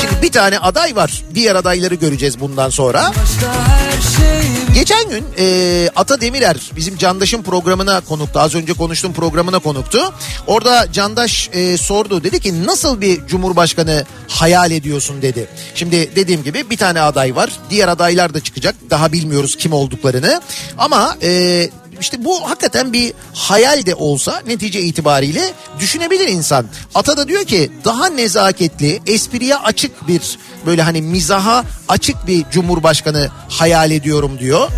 [0.00, 1.24] Şimdi bir tane aday var.
[1.34, 3.12] Diğer adayları göreceğiz bundan sonra.
[3.16, 4.37] başta her şey
[4.78, 8.40] Geçen gün e, Ata Demirer bizim Candaş'ın programına konuktu.
[8.40, 10.14] Az önce konuştuğum programına konuktu.
[10.46, 12.24] Orada Candaş e, sordu.
[12.24, 15.48] Dedi ki nasıl bir cumhurbaşkanı hayal ediyorsun dedi.
[15.74, 17.50] Şimdi dediğim gibi bir tane aday var.
[17.70, 18.74] Diğer adaylar da çıkacak.
[18.90, 20.40] Daha bilmiyoruz kim olduklarını.
[20.78, 21.70] Ama e,
[22.00, 26.66] işte bu hakikaten bir hayal de olsa netice itibariyle düşünebilir insan.
[26.94, 33.28] Ata da diyor ki daha nezaketli, espriye açık bir böyle hani mizaha açık bir cumhurbaşkanı
[33.48, 34.68] hayal ediyorum diyor.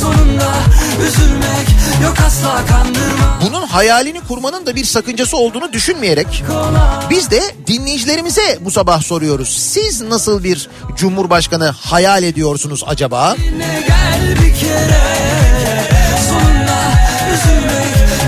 [0.00, 0.54] sonunda
[1.08, 1.68] üzülmek
[2.02, 6.44] yok asla kandırma Bunun hayalini kurmanın da bir sakıncası olduğunu düşünmeyerek
[7.10, 9.48] biz de dinleyicilerimize bu sabah soruyoruz.
[9.72, 13.36] Siz nasıl bir cumhurbaşkanı hayal ediyorsunuz acaba?
[13.38, 15.04] Gel bir kere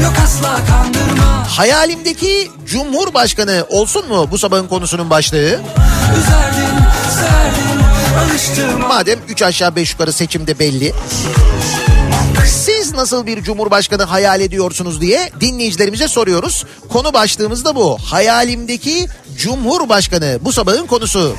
[0.07, 5.61] yok asla kandırma Hayalimdeki cumhurbaşkanı olsun mu bu sabahın konusunun başlığı?
[6.19, 6.77] Üzerdin
[8.19, 10.93] alıştım Madem 3 aşağı 5 yukarı seçimde belli.
[12.47, 16.65] Siz nasıl bir cumhurbaşkanı hayal ediyorsunuz diye dinleyicilerimize soruyoruz.
[16.89, 17.99] Konu başlığımız da bu.
[17.99, 19.07] Hayalimdeki
[19.39, 21.37] cumhurbaşkanı bu sabahın konusu.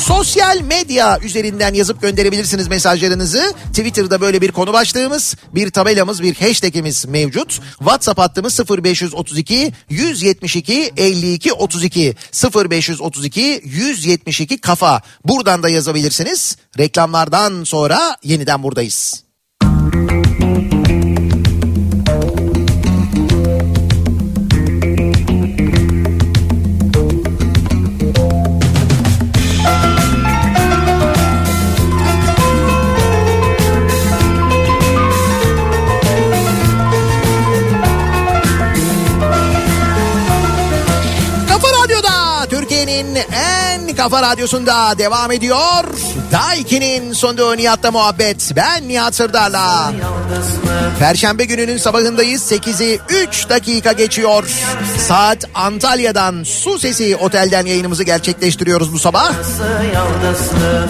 [0.00, 3.54] Sosyal medya üzerinden yazıp gönderebilirsiniz mesajlarınızı.
[3.72, 7.60] Twitter'da böyle bir konu başlığımız, bir tabelamız, bir hashtagimiz mevcut.
[7.78, 12.14] WhatsApp hattımız 0532 172 52 32
[12.54, 15.02] 0532 172 kafa.
[15.24, 16.56] Buradan da yazabilirsiniz.
[16.78, 19.29] Reklamlardan sonra yeniden buradayız.
[42.80, 45.84] Türkiye'nin en kafa radyosunda devam ediyor.
[46.32, 48.52] Daiki'nin sonunda Nihat'la muhabbet.
[48.56, 49.92] Ben Nihat Sırdar'la.
[50.98, 52.52] Perşembe gününün sabahındayız.
[52.52, 54.50] 8'i 3 dakika geçiyor.
[54.98, 59.32] Saat Antalya'dan Su Sesi Otel'den yayınımızı gerçekleştiriyoruz bu sabah.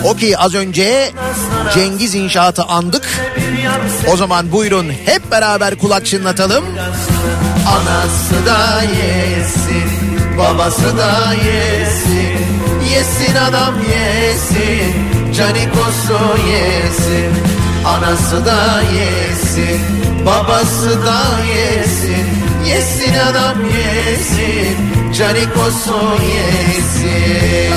[0.04, 1.10] O ki az önce
[1.74, 3.08] Cengiz İnşaat'ı andık.
[4.12, 6.64] O zaman buyurun hep beraber kulak çınlatalım.
[7.68, 9.99] Anası da yesin,
[10.40, 12.40] babası da yesin.
[12.92, 14.94] Yesin adam yesin,
[15.34, 16.18] canikosu
[16.50, 17.32] yesin.
[17.86, 19.80] Anası da yesin,
[20.26, 21.20] babası da
[21.56, 22.26] yesin.
[22.66, 24.76] Yesin adam yesin,
[25.18, 26.00] canikosu
[26.34, 27.74] yesin.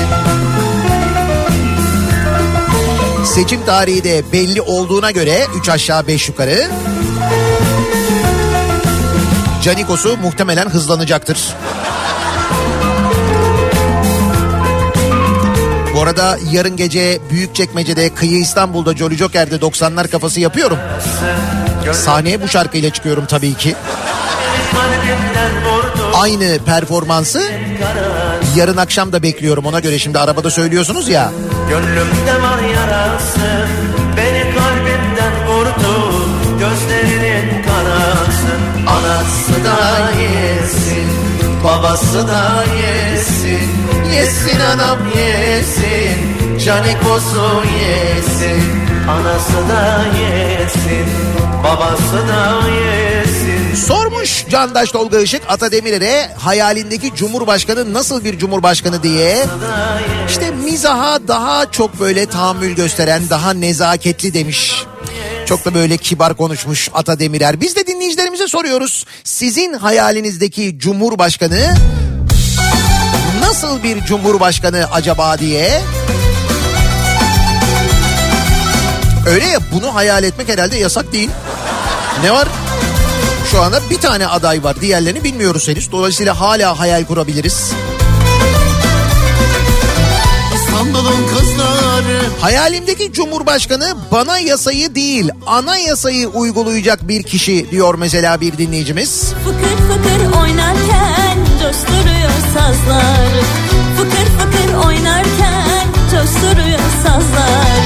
[3.24, 6.68] Seçim tarihi de belli olduğuna göre 3 aşağı 5 yukarı.
[9.62, 11.54] Canikos'u muhtemelen hızlanacaktır.
[16.04, 20.78] Arada yarın gece Büyükçekmece'de Kıyı İstanbul'da Jolly Joker'de 90'lar kafası yapıyorum.
[21.92, 23.74] Sahneye bu şarkıyla çıkıyorum tabii ki.
[26.14, 27.42] Aynı performansı
[28.56, 31.32] yarın akşam da bekliyorum ona göre şimdi arabada söylüyorsunuz ya.
[31.68, 33.66] Gönlümde var yarası
[34.16, 36.14] Beni kalbimden vurdu
[36.58, 38.54] Gözlerinin karası
[38.86, 41.23] Anası da yesin,
[41.64, 43.58] babası da yesin.
[44.14, 48.84] Yesin adam yesin, canikosu yesin.
[49.08, 51.06] Anası da yesin
[51.64, 59.46] Babası da yesin Sormuş Candaş Tolga Işık Ata Demirer'e hayalindeki cumhurbaşkanı nasıl bir cumhurbaşkanı diye.
[60.28, 64.84] İşte mizaha daha çok böyle tahammül gösteren, daha nezaketli demiş.
[65.46, 67.60] Çok da böyle kibar konuşmuş Ata Demirer.
[67.60, 69.04] Biz de dinleyicilerimize soruyoruz.
[69.24, 71.74] Sizin hayalinizdeki cumhurbaşkanı
[73.40, 75.82] nasıl bir cumhurbaşkanı acaba diye.
[79.26, 81.30] Öyle ya bunu hayal etmek herhalde yasak değil.
[82.22, 82.48] Ne var?
[83.50, 84.80] Şu anda bir tane aday var.
[84.80, 85.92] Diğerlerini bilmiyoruz henüz.
[85.92, 87.72] Dolayısıyla hala hayal kurabiliriz.
[90.54, 91.53] İstanbul'un kızları
[92.40, 99.32] Hayalimdeki cumhurbaşkanı bana yasayı değil anayasayı uygulayacak bir kişi diyor mesela bir dinleyicimiz.
[99.44, 103.28] Fıkır fıkır oynarken coşturuyor sazlar.
[103.96, 107.84] Fıkır fıkır oynarken coşturuyor sazlar.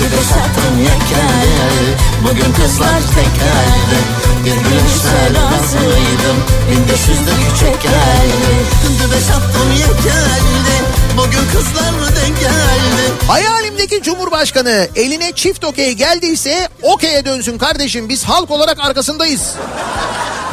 [0.00, 3.98] Güneş attım yekelde Bugün kızlar tekelde
[4.44, 6.38] Bir gülüşe razıydım
[6.70, 8.52] 1500'de küçük geldi
[8.98, 10.76] Güneş attım yekelde
[11.20, 18.50] Bugün kızlar denk geldi Hayalimdeki cumhurbaşkanı eline çift okey geldiyse okey'e dönsün kardeşim biz halk
[18.50, 19.54] olarak arkasındayız.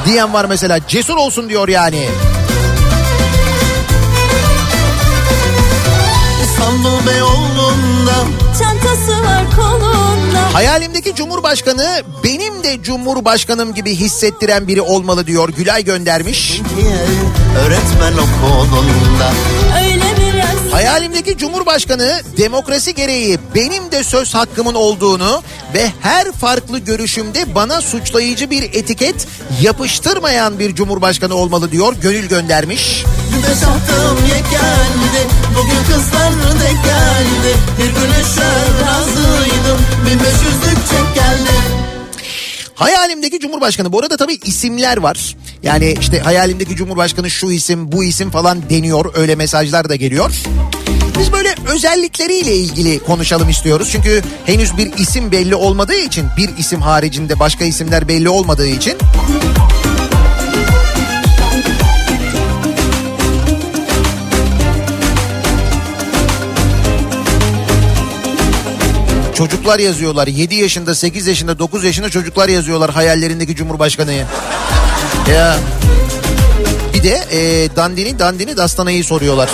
[0.05, 2.07] Diyen var mesela cesur olsun diyor yani.
[6.43, 8.13] İstanbul Beyoğlu'nda
[8.59, 16.61] Çantası var kolunda Hayalimdeki cumhurbaşkanı benim de cumhurbaşkanım gibi hissettiren biri olmalı diyor Gülay göndermiş.
[17.57, 19.31] Öğretmen okulunda
[20.77, 28.49] Hayalimdeki cumhurbaşkanı demokrasi gereği benim de söz hakkımın olduğunu ve her farklı görüşümde bana suçlayıcı
[28.49, 29.27] bir etiket
[29.61, 33.03] yapıştırmayan bir cumhurbaşkanı olmalı diyor Gönül göndermiş.
[33.47, 35.23] Attım yekelde
[35.57, 36.31] Bugün kızlar
[36.83, 38.51] geldi Bir gülüşe
[38.85, 41.76] razıydım 1500'lük çek geldi
[42.77, 45.35] Hayalimdeki cumhurbaşkanı bu arada tabii isimler var.
[45.63, 50.31] Yani işte hayalimdeki cumhurbaşkanı şu isim bu isim falan deniyor öyle mesajlar da geliyor.
[51.19, 53.89] Biz böyle özellikleriyle ilgili konuşalım istiyoruz.
[53.91, 58.93] Çünkü henüz bir isim belli olmadığı için bir isim haricinde başka isimler belli olmadığı için
[69.37, 70.27] Çocuklar yazıyorlar.
[70.27, 74.25] 7 yaşında, 8 yaşında, 9 yaşında çocuklar yazıyorlar hayallerindeki cumhurbaşkanıyı.
[75.33, 75.57] Ya
[76.93, 79.49] bir de e, dandini dandini dastanayı soruyorlar.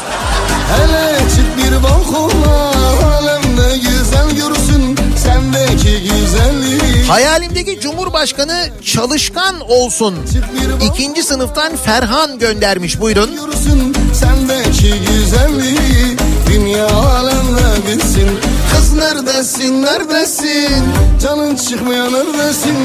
[0.77, 2.71] Hele çık bir balkona
[3.05, 10.15] Alemde güzel görsün Sendeki güzelliği Hayalimdeki cumhurbaşkanı çalışkan olsun.
[10.91, 13.29] İkinci sınıftan Ferhan göndermiş buyurun.
[13.35, 16.17] Görsün sendeki güzelliği
[16.47, 18.52] Dünya alemde bilsin
[19.03, 20.83] neredesin neredesin?
[21.23, 22.75] Canın çıkmıyor neredesin?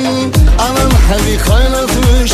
[0.58, 2.32] Anan hevi kaynatmış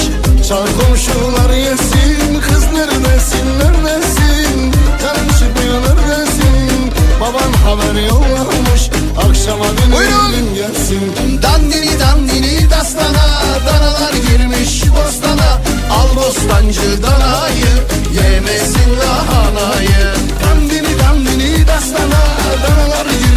[0.49, 2.41] Çal komşular yesin.
[2.49, 4.73] Kız neredesin neredesin?
[5.03, 6.93] Canın çıkmıyor neredesin?
[7.21, 8.91] Baban haber yollamış
[9.29, 11.13] Akşama dönün gelsin.
[11.43, 13.27] Dandini dandini dastana
[13.67, 15.61] Danalar girmiş bostana.
[15.91, 17.75] Al bostancı danayı
[18.13, 20.15] Yemesin lahanayı.
[20.45, 22.25] Dandini dandini dastana
[22.63, 23.34] Danalar girmiş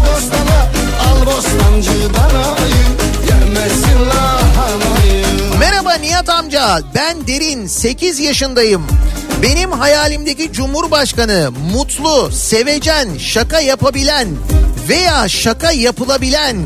[0.00, 0.60] bostana
[1.08, 2.86] Al bostancı danayı
[3.28, 5.26] Yemesin lahanayı
[6.28, 8.82] amca ben Derin 8 yaşındayım.
[9.42, 14.28] Benim hayalimdeki cumhurbaşkanı mutlu, sevecen, şaka yapabilen
[14.88, 16.56] veya şaka yapılabilen,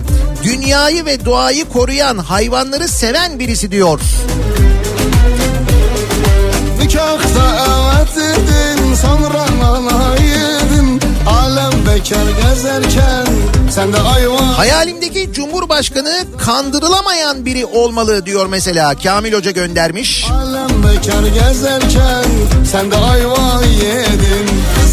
[0.42, 4.00] dünyayı ve doğayı koruyan, hayvanları seven birisi diyor.
[6.80, 7.66] Nikahda
[7.96, 10.29] evet dedin sonra Alem
[11.94, 13.26] bekar gezerken
[13.70, 20.24] sen de ayva Hayalimdeki cumhurbaşkanı kandırılamayan biri olmalı diyor mesela Kamil Hoca göndermiş.
[20.30, 22.24] Alem bekar gezerken
[22.72, 24.50] sen de ayva yedin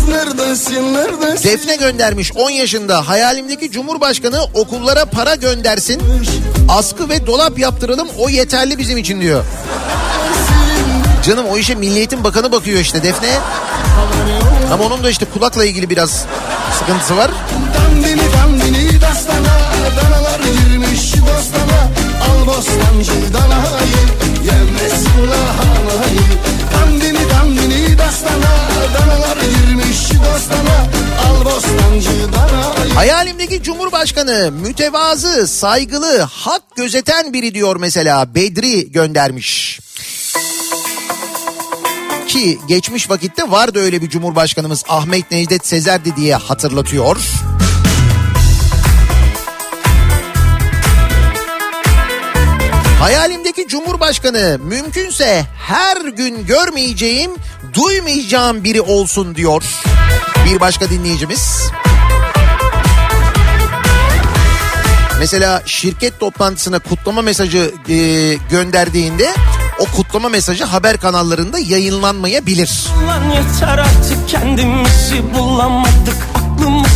[0.10, 6.02] neredesin neredesin Defne göndermiş 10 yaşında hayalimdeki cumhurbaşkanı okullara para göndersin.
[6.70, 9.44] Askı ve dolap yaptıralım o yeterli bizim için diyor.
[11.24, 13.40] Canım o işe Milli Eğitim Bakanı bakıyor işte Defne.
[14.74, 16.26] Ama onun da işte kulakla ilgili biraz
[16.80, 17.32] sıkıntısı var.
[17.78, 19.58] Dandini dandini dastana
[19.98, 21.82] Danalar girmiş bostana
[22.28, 24.04] Al bostancı danayı
[24.46, 26.28] Yemez kulahanayı
[26.74, 28.54] Dandini dandini dastana
[28.94, 30.78] Danalar girmiş bostana
[31.28, 39.80] Al bostancı danayı Hayalimdeki cumhurbaşkanı mütevazı, saygılı, hak gözeten biri diyor mesela Bedri göndermiş.
[42.28, 47.18] Ki geçmiş vakitte vardı öyle bir cumhurbaşkanımız Ahmet Necdet Sezer'di diye hatırlatıyor.
[53.00, 57.32] Hayalimdeki cumhurbaşkanı mümkünse her gün görmeyeceğim,
[57.74, 59.64] duymayacağım biri olsun diyor.
[60.46, 61.62] Bir başka dinleyicimiz.
[65.20, 67.96] Mesela şirket toplantısına kutlama mesajı e,
[68.52, 69.34] gönderdiğinde
[69.80, 72.88] o kutlama mesajı haber kanallarında yayınlanmayabilir.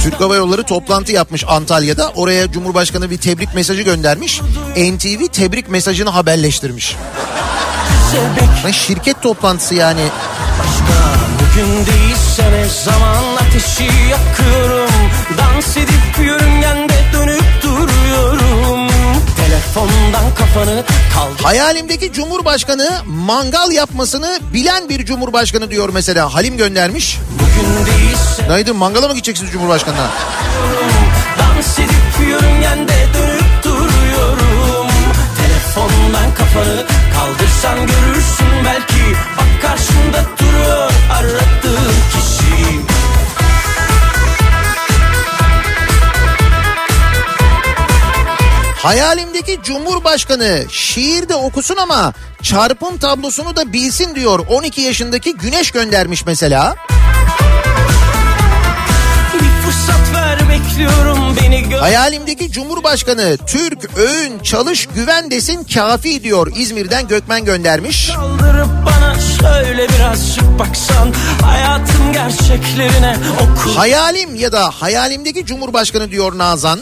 [0.04, 2.10] Türk Hava Yolları toplantı yapmış Antalya'da.
[2.16, 4.42] Oraya Cumhurbaşkanı bir tebrik mesajı göndermiş.
[4.78, 6.96] NTV tebrik mesajını haberleştirmiş.
[8.66, 10.02] Lan şirket toplantısı yani.
[11.40, 14.92] Bugün değilse ne zaman ateşi yakıyorum
[15.38, 17.01] Dans edip yörüngende
[19.62, 20.84] Telefondan kafanı
[21.14, 26.34] kaldır Hayalimdeki Cumhurbaşkanı mangal yapmasını bilen bir Cumhurbaşkanı diyor mesela.
[26.34, 27.18] Halim göndermiş.
[27.34, 30.10] Bugün değilse Günaydın mangala mı gideceksiniz Cumhurbaşkanı'na?
[31.40, 34.88] Dans edip yörüngende dönüp duruyorum
[35.38, 36.86] Telefondan kafanı
[37.16, 42.41] kaldırsan görürsün belki Bak karşında duruyor aradığın kişi
[48.84, 52.14] Hayalimdeki Cumhurbaşkanı şiirde okusun ama
[52.44, 54.40] çarpım tablosunu da bilsin diyor.
[54.50, 56.76] 12 yaşındaki Güneş göndermiş mesela.
[61.82, 66.52] Hayalimdeki Cumhurbaşkanı Türk, Öğün, Çalış, Güven desin kafi diyor.
[66.56, 68.10] İzmir'den Gökmen göndermiş.
[68.16, 69.01] Kaldırıp bana
[69.42, 76.80] şöyle birazcık baksan Hayatın gerçeklerine oku Hayalim ya da hayalimdeki Cumhurbaşkanı diyor Nazan.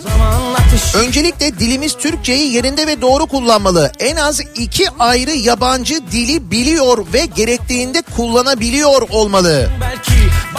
[0.94, 3.92] Öncelikle dilimiz Türkçeyi yerinde ve doğru kullanmalı.
[4.00, 9.70] En az iki ayrı yabancı dili biliyor ve gerektiğinde kullanabiliyor olmalı.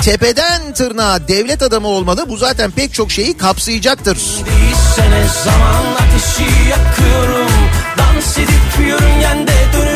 [0.02, 2.24] Tepeden tırnağa devlet adamı olmalı.
[2.28, 4.16] Bu zaten pek çok şeyi kapsayacaktır.
[4.16, 7.50] Değilse ne zaman ateşi yakıyorum
[7.98, 9.89] Dans edip yörüngende dönüp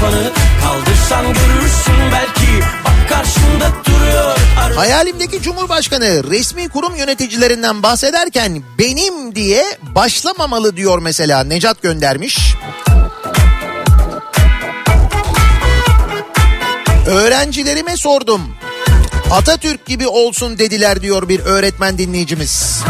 [0.00, 0.30] kafanı
[0.62, 9.64] kaldırsan görürsün belki Bak karşında duruyor ar- Hayalimdeki Cumhurbaşkanı resmi kurum yöneticilerinden bahsederken benim diye
[9.82, 12.54] başlamamalı diyor mesela Necat göndermiş.
[17.06, 18.40] Öğrencilerime sordum.
[19.30, 22.82] Atatürk gibi olsun dediler diyor bir öğretmen dinleyicimiz.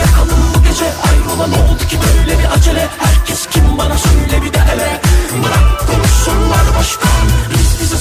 [0.00, 4.52] yakalım bu gece Ayrıla ne oldu ki böyle bir acele Herkes kim bana söyle bir
[4.54, 5.00] de hele
[5.44, 7.96] Bırak konuşsunlar başkan Biz bize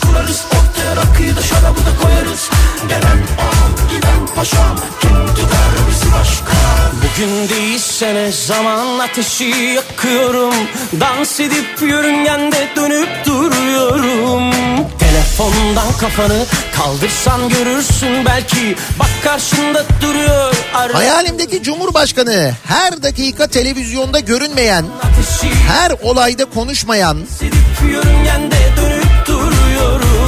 [0.00, 2.50] kurarız Ortaya rakıyı da şarabı koyarız
[2.88, 5.83] Gelen ağam giden paşam Kim tutar
[6.20, 6.54] başka.
[6.92, 10.54] Bugün değilse ne zaman ateşi yakıyorum?
[11.00, 14.52] Dans edip yörüngende dönüp duruyorum.
[14.98, 16.46] Telefondan kafanı
[16.76, 20.94] kaldırsan görürsün belki Bak karşında duruyor ara.
[20.94, 28.93] Hayalimdeki Cumhurbaşkanı her dakika televizyonda görünmeyen, ateşi her olayda konuşmayan edip yörüngende dönüp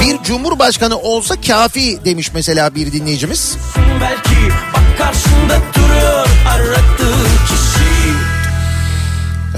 [0.01, 3.57] bir Cumhurbaşkanı olsa kafi demiş mesela bir dinleyicimiz.
[4.01, 4.35] Belki
[4.73, 8.13] bak karşında duruyor aradığın kişi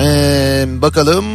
[0.01, 1.25] Ee, bakalım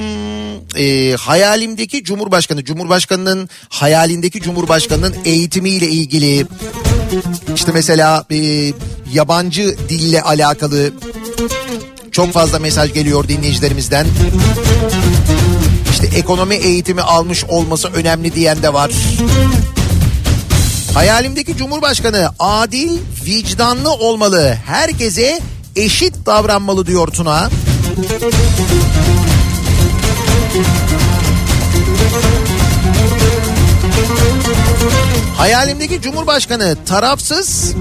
[0.77, 6.47] Ee, hayalimdeki Cumhurbaşkanı, Cumhurbaşkanının hayalindeki Cumhurbaşkanının eğitimiyle ilgili
[7.55, 8.73] işte mesela e,
[9.13, 10.93] yabancı dille alakalı
[12.13, 14.07] Çok fazla mesaj geliyor dinleyicilerimizden.
[16.05, 18.91] İşte ekonomi eğitimi almış olması önemli diyen de var.
[20.95, 24.59] Hayalimdeki Cumhurbaşkanı adil, vicdanlı olmalı.
[24.67, 25.41] Herkese
[25.77, 27.51] eşit davranmalı diyor Tuna.
[35.37, 37.75] Hayalimdeki Cumhurbaşkanı tarafsız,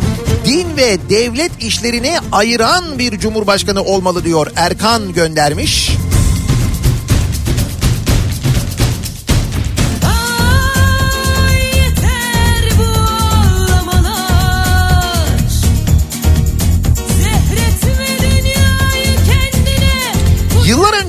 [0.45, 5.91] din ve devlet işlerini ayıran bir Cumhurbaşkanı olmalı diyor Erkan göndermiş.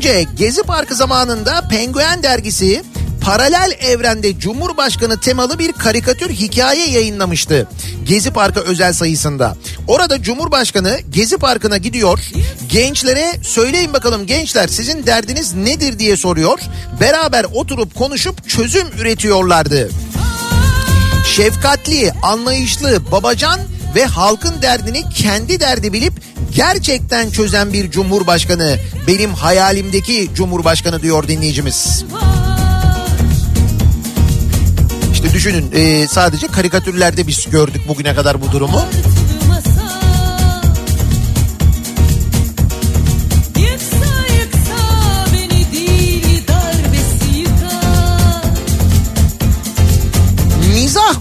[0.05, 2.83] Önce Gezi Parkı zamanında Penguen dergisi
[3.21, 7.69] paralel evrende Cumhurbaşkanı temalı bir karikatür hikaye yayınlamıştı.
[8.05, 9.57] Gezi Parkı özel sayısında.
[9.89, 12.21] Orada Cumhurbaşkanı Gezi Parkı'na gidiyor.
[12.69, 16.59] Gençlere söyleyin bakalım gençler sizin derdiniz nedir diye soruyor.
[17.01, 19.91] Beraber oturup konuşup çözüm üretiyorlardı.
[21.27, 23.61] Şefkatli, anlayışlı, babacan
[23.95, 26.13] ve halkın derdini kendi derdi bilip
[26.55, 28.79] gerçekten çözen bir cumhurbaşkanı.
[29.07, 32.05] Benim hayalimdeki cumhurbaşkanı diyor dinleyicimiz.
[35.13, 38.81] İşte düşünün e, sadece karikatürlerde biz gördük bugüne kadar bu durumu.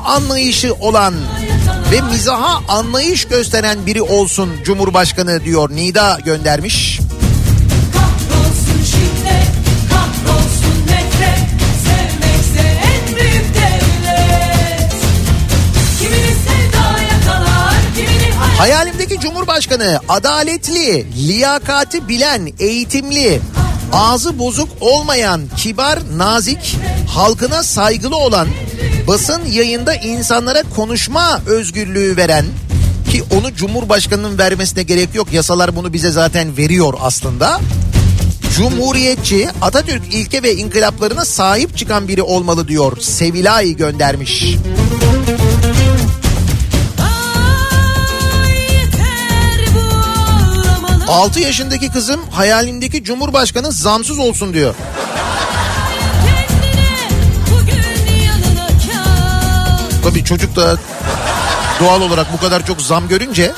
[0.05, 1.13] Anlayışı olan
[1.93, 6.99] ve mizaha anlayış gösteren biri olsun Cumhurbaşkanı diyor Nida göndermiş.
[18.57, 23.41] Hayalimdeki Cumhurbaşkanı adaletli, liyakati bilen, eğitimli,
[23.93, 26.77] ağzı bozuk olmayan, kibar, nazik,
[27.07, 28.47] halkına saygılı olan,
[29.07, 32.45] basın yayında insanlara konuşma özgürlüğü veren
[33.11, 35.33] ki onu Cumhurbaşkanının vermesine gerek yok.
[35.33, 37.59] Yasalar bunu bize zaten veriyor aslında.
[38.55, 42.97] Cumhuriyetçi, Atatürk ilke ve inkılaplarına sahip çıkan biri olmalı diyor.
[42.99, 44.55] Sevilay göndermiş.
[49.79, 54.75] ağlamalar 6 yaşındaki kızım hayalimdeki cumhurbaşkanı zamsız olsun diyor.
[60.03, 60.77] Tabii çocuk da
[61.79, 63.53] doğal olarak bu kadar çok zam görünce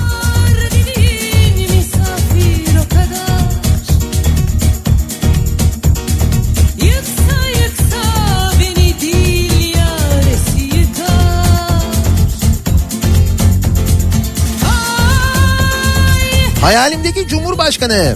[16.66, 18.16] hayalimdeki cumhurbaşkanı.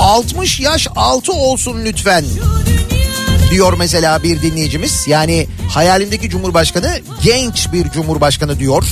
[0.00, 2.24] 60 yaş altı olsun lütfen
[3.50, 5.04] diyor mesela bir dinleyicimiz.
[5.08, 8.84] Yani hayalimdeki cumhurbaşkanı genç bir cumhurbaşkanı diyor.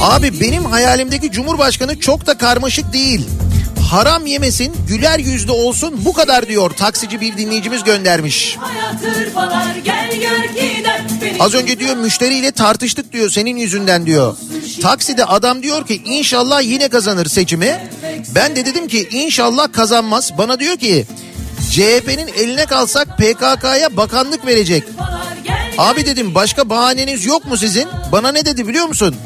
[0.00, 3.26] Abi benim hayalimdeki cumhurbaşkanı çok da karmaşık değil.
[3.90, 8.56] Haram yemesin, güler yüzlü olsun bu kadar diyor taksici bir dinleyicimiz göndermiş.
[8.60, 10.77] hayat gel gör beni
[11.40, 14.36] Az önce diyor müşteriyle tartıştık diyor senin yüzünden diyor.
[14.82, 17.80] Takside adam diyor ki inşallah yine kazanır seçimi.
[18.34, 20.38] Ben de dedim ki inşallah kazanmaz.
[20.38, 21.06] Bana diyor ki
[21.70, 24.84] CHP'nin eline kalsak PKK'ya bakanlık verecek.
[25.78, 27.88] Abi dedim başka bahaneniz yok mu sizin?
[28.12, 29.16] Bana ne dedi biliyor musun?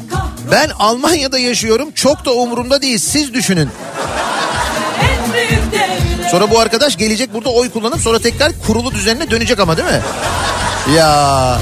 [0.51, 3.69] Ben Almanya'da yaşıyorum çok da umurumda değil siz düşünün.
[6.31, 10.01] Sonra bu arkadaş gelecek burada oy kullanıp sonra tekrar kurulu düzenine dönecek ama değil mi?
[10.97, 11.59] Ya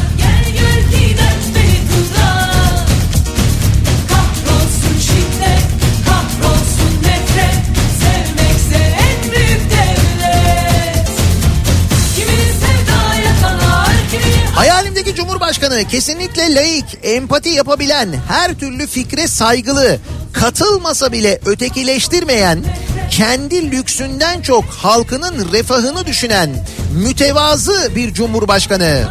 [15.12, 19.98] Hayalimdeki Cumhurbaşkanı kesinlikle laik, empati yapabilen, her türlü fikre saygılı,
[20.34, 22.64] katılmasa bile ötekileştirmeyen,
[23.12, 26.50] kendi lüksünden çok halkının refahını düşünen,
[26.94, 29.04] mütevazı bir cumhurbaşkanı.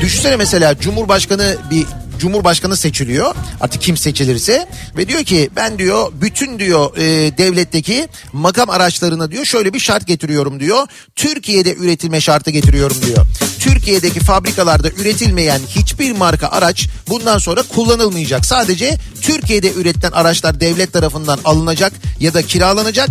[0.00, 1.86] Düşünsene mesela Cumhurbaşkanı bir
[2.18, 7.02] Cumhurbaşkanı seçiliyor artık kim seçilirse ve diyor ki ben diyor bütün diyor e,
[7.38, 10.86] devletteki makam araçlarına diyor şöyle bir şart getiriyorum diyor.
[11.16, 13.26] Türkiye'de üretilme şartı getiriyorum diyor.
[13.58, 18.46] Türkiye'deki fabrikalarda üretilmeyen hiçbir marka araç bundan sonra kullanılmayacak.
[18.46, 23.08] Sadece Türkiye'de üretilen araçlar devlet tarafından alınacak ya da kiralanacak.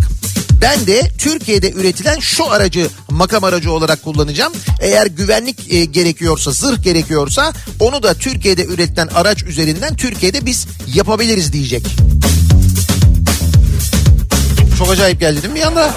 [0.60, 4.52] Ben de Türkiye'de üretilen şu aracı makam aracı olarak kullanacağım.
[4.80, 11.52] Eğer güvenlik e, gerekiyorsa, zırh gerekiyorsa onu da Türkiye'de üretilen araç üzerinden Türkiye'de biz yapabiliriz
[11.52, 11.86] diyecek.
[14.78, 15.94] Çok acayip geldi değil mi bir anda?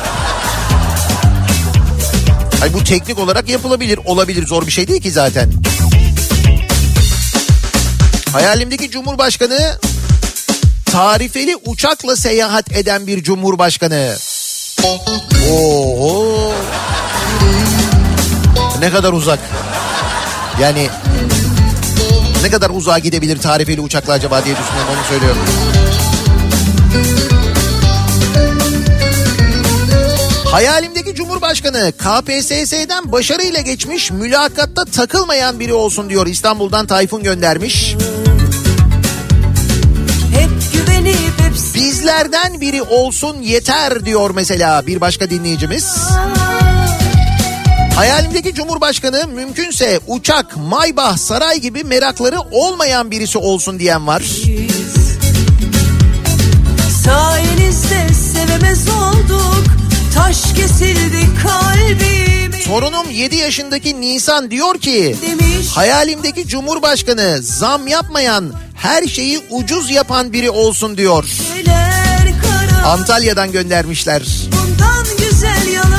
[2.61, 5.51] Ay bu teknik olarak yapılabilir, olabilir zor bir şey değil ki zaten.
[8.31, 9.79] Hayalimdeki Cumhurbaşkanı
[10.85, 14.15] tarifeli uçakla seyahat eden bir Cumhurbaşkanı.
[15.51, 16.53] Oo.
[18.79, 19.39] Ne kadar uzak.
[20.61, 20.89] Yani
[22.43, 25.41] ne kadar uzağa gidebilir tarifeli uçakla acaba diye düşünüyorum onu söylüyorum.
[30.51, 37.95] Hayalimdeki Cumhurbaşkanı KPSS'den başarıyla geçmiş mülakatta takılmayan biri olsun diyor İstanbul'dan Tayfun göndermiş.
[37.95, 38.16] Hep
[42.07, 45.97] Bizlerden biri olsun yeter diyor mesela bir başka dinleyicimiz.
[47.95, 54.23] Hayalimdeki Cumhurbaşkanı mümkünse uçak, maybah, saray gibi merakları olmayan birisi olsun diyen var.
[57.03, 59.63] sayenizde sevemez olduk.
[60.15, 62.63] Taş kesildi kalbimi.
[62.63, 65.67] Torunum 7 yaşındaki Nisan diyor ki Demiş.
[65.75, 71.25] hayalimdeki Cumhurbaşkanı zam yapmayan her şeyi ucuz yapan biri olsun diyor.
[71.65, 71.86] Kara.
[72.87, 74.23] Antalya'dan göndermişler.
[74.51, 75.96] Bundan güzel yalan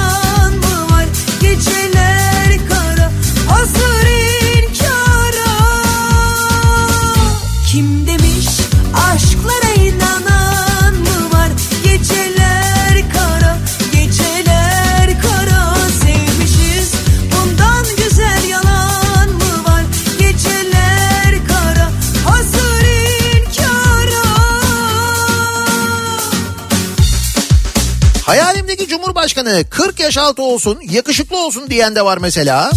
[29.29, 32.70] Cumhurbaşkanı 40 yaş altı olsun, yakışıklı olsun diyen de var mesela.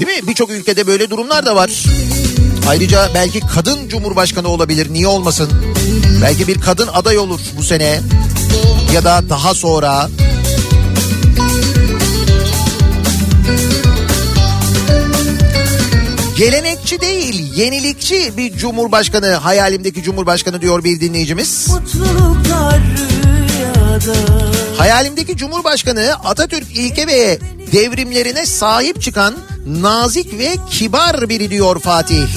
[0.00, 0.28] Değil mi?
[0.28, 1.70] Birçok ülkede böyle durumlar da var.
[2.68, 4.92] Ayrıca belki kadın cumhurbaşkanı olabilir.
[4.92, 5.50] Niye olmasın?
[6.22, 8.00] Belki bir kadın aday olur bu sene
[8.94, 10.08] ya da daha sonra.
[16.36, 21.68] Gelenekçi değil, yenilikçi bir cumhurbaşkanı hayalimdeki cumhurbaşkanı diyor bir dinleyicimiz.
[21.68, 23.09] Mutluluklar.
[24.78, 27.38] Hayalimdeki Cumhurbaşkanı Atatürk ilke ve
[27.72, 29.34] devrimlerine sahip çıkan
[29.66, 32.28] nazik ve kibar biri diyor Fatih.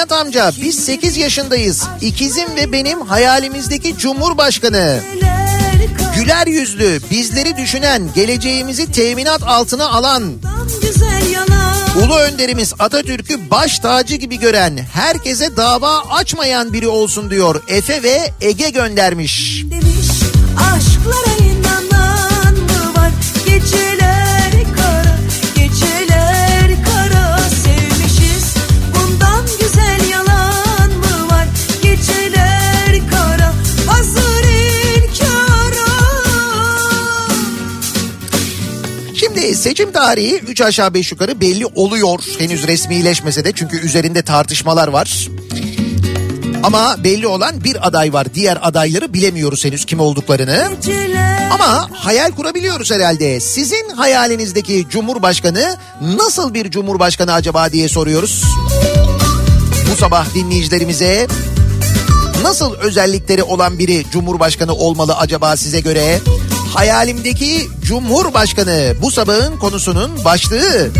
[0.00, 1.84] Nihat amca biz 8 yaşındayız.
[2.00, 5.00] İkizim ve benim hayalimizdeki Cumhurbaşkanı.
[6.16, 10.32] Güler yüzlü, bizleri düşünen, geleceğimizi teminat altına alan,
[12.04, 17.62] ulu önderimiz Atatürk'ü baş tacı gibi gören, herkese dava açmayan biri olsun diyor.
[17.68, 19.64] Efe ve Ege göndermiş.
[19.70, 19.99] demiş
[39.40, 42.18] Şimdi seçim tarihi 3 aşağı 5 yukarı belli oluyor.
[42.38, 45.28] Henüz resmileşmese de çünkü üzerinde tartışmalar var.
[46.62, 48.34] Ama belli olan bir aday var.
[48.34, 50.68] Diğer adayları bilemiyoruz henüz kim olduklarını.
[51.52, 53.40] Ama hayal kurabiliyoruz herhalde.
[53.40, 58.44] Sizin hayalinizdeki cumhurbaşkanı nasıl bir cumhurbaşkanı acaba diye soruyoruz.
[59.92, 61.26] Bu sabah dinleyicilerimize
[62.42, 66.20] nasıl özellikleri olan biri cumhurbaşkanı olmalı acaba size göre?
[66.74, 70.90] Hayalimdeki cumhurbaşkanı bu sabahın konusunun başlığı.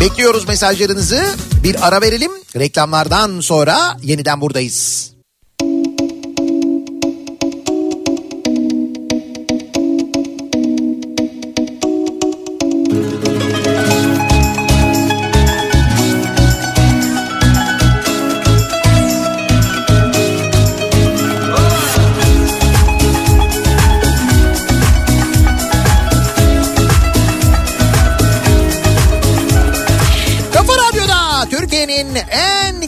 [0.00, 1.24] Bekliyoruz mesajlarınızı.
[1.64, 2.30] Bir ara verelim.
[2.56, 5.11] Reklamlardan sonra yeniden buradayız.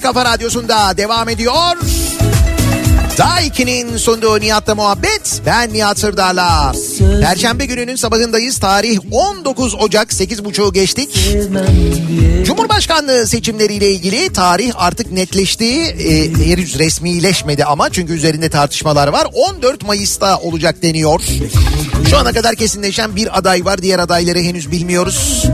[0.04, 1.76] Kafa radyosunda devam ediyor.
[3.18, 5.42] Daiki'nin sunduğu Nihat'la muhabbet.
[5.46, 6.72] Ben Nihat Sırdar'la.
[7.20, 8.58] Perşembe gününün sabahındayız.
[8.58, 11.36] Tarih 19 Ocak 8.30'u geçtik.
[12.44, 15.64] Cumhurbaşkanlığı seçimleriyle ilgili tarih artık netleşti.
[15.64, 19.26] Ee, henüz resmileşmedi ama çünkü üzerinde tartışmalar var.
[19.32, 21.20] 14 Mayıs'ta olacak deniyor.
[22.14, 23.82] Şu ana kadar kesinleşen bir aday var.
[23.82, 25.46] Diğer adayları henüz bilmiyoruz.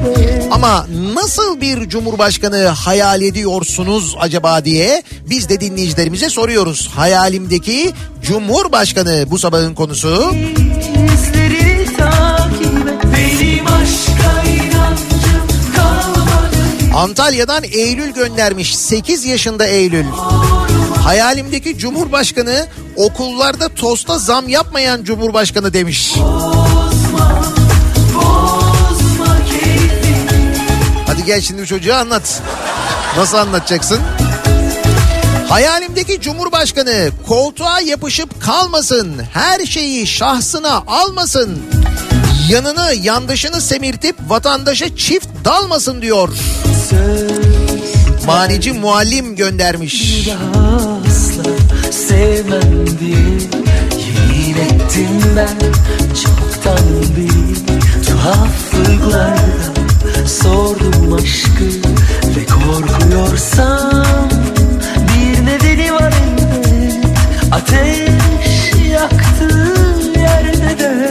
[0.50, 6.90] Ama nasıl bir cumhurbaşkanı hayal ediyorsunuz acaba diye biz de dinleyicilerimize soruyoruz.
[6.94, 7.92] Hayalimdeki
[8.22, 10.34] cumhurbaşkanı bu sabahın konusu.
[16.94, 18.76] Antalya'dan Eylül göndermiş.
[18.76, 20.04] 8 yaşında Eylül.
[21.04, 26.14] Hayalimdeki cumhurbaşkanı okullarda tosta zam yapmayan cumhurbaşkanı demiş.
[26.16, 27.42] Bozma
[31.06, 32.42] Hadi gel şimdi bu çocuğa anlat.
[33.16, 33.98] Nasıl anlatacaksın?
[35.48, 39.22] Hayalimdeki cumhurbaşkanı koltuğa yapışıp kalmasın.
[39.32, 41.58] Her şeyi şahsına almasın.
[42.48, 46.28] Yanını yandaşını semirtip vatandaşa çift dalmasın diyor.
[48.26, 50.28] Manici muallim göndermiş.
[50.28, 50.89] asla
[52.08, 53.38] sevmem diye
[54.06, 55.58] Yemin ettim ben.
[56.14, 56.86] Çoktan
[57.16, 57.56] bir
[58.06, 61.64] tuhaflıklardan Sordum aşkı
[62.36, 64.28] ve korkuyorsam
[65.08, 66.94] Bir nedeni var elbet.
[67.52, 71.09] Ateş yaktığın yerde de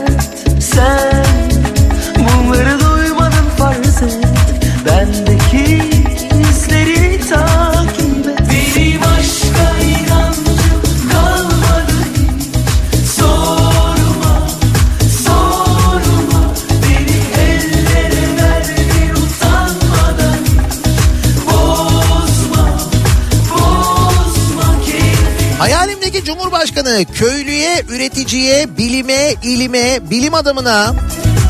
[26.60, 30.96] cumhurbaşkanı köylüye, üreticiye, bilime, ilime, bilim adamına,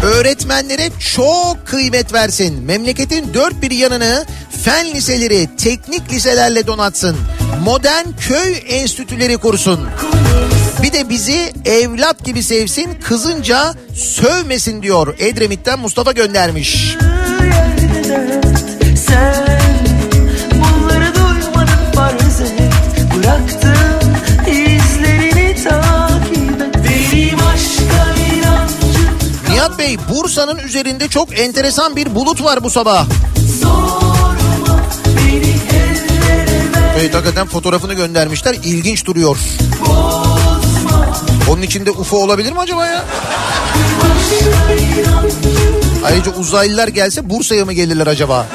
[0.03, 2.63] öğretmenlere çok kıymet versin.
[2.63, 4.25] Memleketin dört bir yanını
[4.63, 7.17] fen liseleri, teknik liselerle donatsın.
[7.63, 9.79] Modern köy enstitüleri kursun.
[10.83, 15.15] Bir de bizi evlat gibi sevsin, kızınca sövmesin diyor.
[15.19, 16.97] Edremit'ten Mustafa göndermiş.
[19.07, 19.59] Sen
[20.53, 22.51] bunları duymadın farz et
[23.15, 23.68] Bıraktım
[29.89, 33.05] Bey, Bursa'nın üzerinde çok enteresan bir bulut var bu sabah.
[36.99, 38.55] Evet hakikaten fotoğrafını göndermişler.
[38.63, 39.37] İlginç duruyor.
[41.49, 43.05] Onun içinde UFO olabilir mi acaba ya?
[46.05, 48.47] Ayrıca uzaylılar gelse Bursa'ya mı gelirler acaba?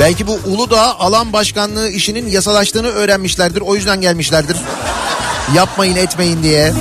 [0.00, 3.60] Belki bu Uludağ alan başkanlığı işinin yasalaştığını öğrenmişlerdir.
[3.60, 4.56] O yüzden gelmişlerdir.
[5.54, 6.72] Yapmayın etmeyin diye.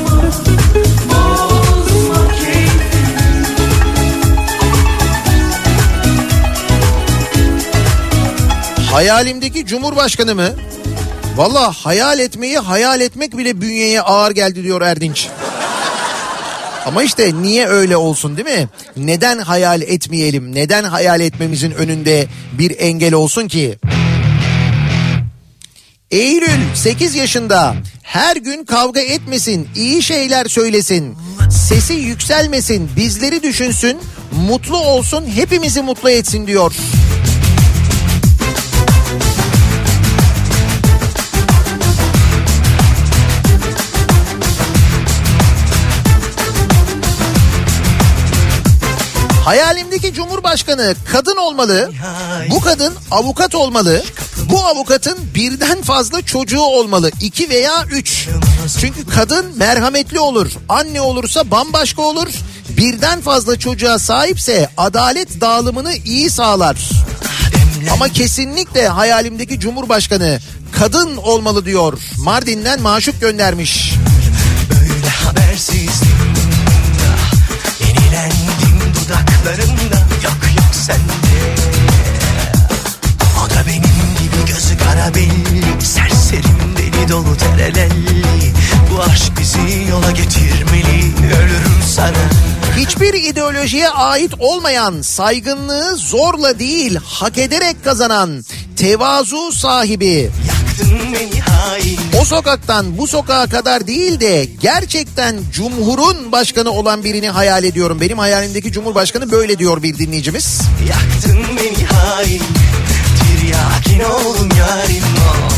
[8.96, 10.50] Hayalimdeki cumhurbaşkanı mı?
[11.36, 15.28] Valla hayal etmeyi hayal etmek bile bünyeye ağır geldi diyor Erdinç.
[16.86, 18.68] Ama işte niye öyle olsun değil mi?
[18.98, 20.56] Neden hayal etmeyelim?
[20.56, 23.80] Neden hayal etmemizin önünde bir engel olsun ki?
[26.12, 31.18] Eylül 8 yaşında her gün kavga etmesin, iyi şeyler söylesin,
[31.70, 33.98] sesi yükselmesin, bizleri düşünsün,
[34.32, 36.74] mutlu olsun, hepimizi mutlu etsin diyor.
[49.46, 51.92] Hayalimdeki cumhurbaşkanı kadın olmalı.
[52.50, 54.04] Bu kadın avukat olmalı.
[54.50, 57.12] Bu avukatın birden fazla çocuğu olmalı.
[57.22, 58.28] iki veya üç.
[58.80, 60.52] Çünkü kadın merhametli olur.
[60.70, 62.28] Anne olursa bambaşka olur.
[62.70, 66.90] Birden fazla çocuğa sahipse adalet dağılımını iyi sağlar.
[67.94, 70.40] Ama kesinlikle hayalimdeki cumhurbaşkanı
[70.80, 72.00] kadın olmalı diyor.
[72.18, 73.94] Mardin'den maşuk göndermiş.
[74.70, 76.05] Böyle habersizdim
[87.10, 88.54] dolu terelelli
[88.92, 92.30] Bu aşk bizi yola getirmeli Ölürüm sana
[92.78, 98.46] Hiçbir ideolojiye ait olmayan, saygınlığı zorla değil, hak ederek kazanan,
[98.76, 100.32] tevazu sahibi,
[102.22, 108.02] o sokaktan bu sokağa kadar değil de gerçekten cumhurun başkanı olan birini hayal ediyorum.
[108.02, 110.62] Benim hayalimdeki cumhurbaşkanı böyle diyor bir dinleyicimiz.
[110.90, 112.42] Yaktın beni hain
[113.20, 115.55] Tiryakin oldum yarim oh.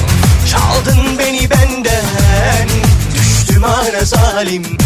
[0.51, 2.67] Çaldın beni benden
[3.15, 4.77] Düştüm ana zalim.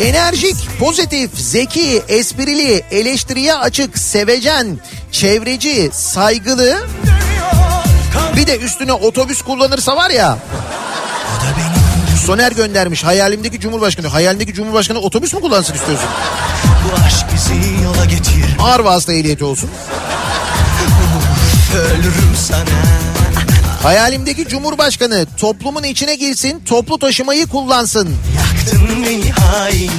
[0.00, 4.78] Enerjik, pozitif, zeki, esprili, eleştiriye açık, sevecen,
[5.12, 6.86] çevreci, saygılı.
[8.36, 10.38] Bir de üstüne otobüs kullanırsa var ya.
[12.26, 14.06] Soner göndermiş hayalimdeki cumhurbaşkanı.
[14.06, 16.08] Hayalindeki cumhurbaşkanı otobüs mü kullansın istiyorsun?
[16.64, 19.70] Bu aşk bizi yola getir Ağır vasıta ehliyeti olsun.
[21.76, 22.64] Ölürüm sana
[23.82, 28.16] Hayalimdeki cumhurbaşkanı toplumun içine girsin, toplu taşımayı kullansın.
[28.36, 29.90] Yaktın beni hain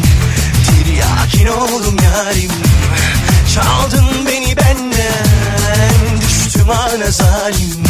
[0.67, 2.51] Tiryakin oldum yarim
[3.55, 4.26] Çaldın
[4.67, 7.83] benden Düştüm ana zalim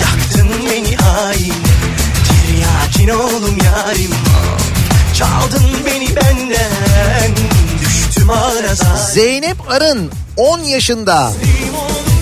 [0.00, 1.54] Yaktın beni hain
[2.26, 4.10] Tiryakin oldum yarim
[5.14, 7.36] Çaldın beni benden
[7.80, 11.32] Düştüm ana zalim Zeynep Arın 10 yaşında.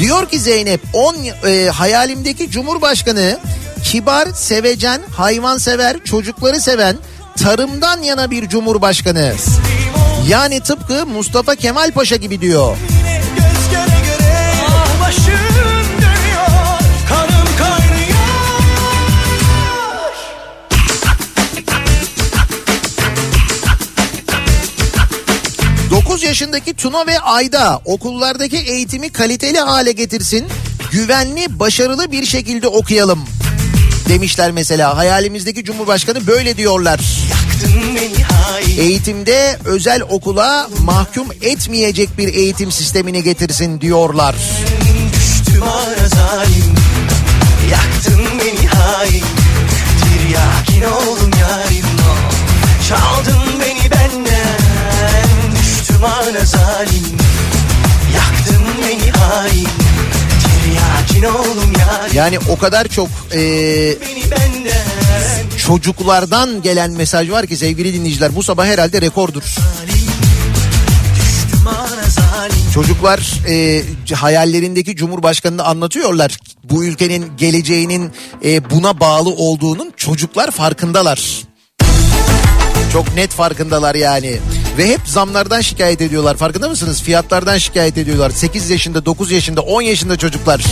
[0.01, 1.17] Diyor ki Zeynep 10
[1.47, 3.39] e, hayalimdeki cumhurbaşkanı
[3.85, 6.97] kibar, sevecen, hayvansever, çocukları seven,
[7.43, 9.35] tarımdan yana bir cumhurbaşkanı.
[10.29, 12.77] Yani tıpkı Mustafa Kemal Paşa gibi diyor.
[26.35, 30.45] Yaşındaki Tuna ve Ayda okullardaki eğitimi kaliteli hale getirsin.
[30.93, 33.21] Güvenli, başarılı bir şekilde okuyalım.
[34.09, 37.01] Demişler mesela hayalimizdeki cumhurbaşkanı böyle diyorlar.
[38.79, 44.35] Eğitimde özel okula mahkum etmeyecek bir eğitim sistemini getirsin diyorlar.
[44.35, 44.84] Düştüm
[45.63, 46.75] ara zalim.
[47.71, 49.25] Yaktın beni hain.
[50.01, 51.85] Tiryakin oldum yarim?
[52.89, 54.59] Çaldın beni benden.
[55.63, 57.05] Düştüm ana zalim.
[58.15, 59.69] Yaktın beni hain.
[60.43, 62.15] Tiryakin oldum yarim?
[62.15, 63.39] Yani o kadar çok e,
[64.31, 65.59] benden.
[65.67, 69.43] çocuklardan gelen mesaj var ki sevgili dinleyiciler bu sabah herhalde rekordur.
[72.75, 73.83] Çocuklar e,
[74.15, 76.39] hayallerindeki cumhurbaşkanını anlatıyorlar.
[76.65, 78.13] Bu ülkenin geleceğinin
[78.45, 81.43] e, buna bağlı olduğunun çocuklar farkındalar.
[82.93, 84.39] Çok net farkındalar yani.
[84.79, 86.37] Ve hep zamlardan şikayet ediyorlar.
[86.37, 87.03] Farkında mısınız?
[87.03, 88.31] Fiyatlardan şikayet ediyorlar.
[88.31, 90.65] 8 yaşında, 9 yaşında, 10 yaşında çocuklar.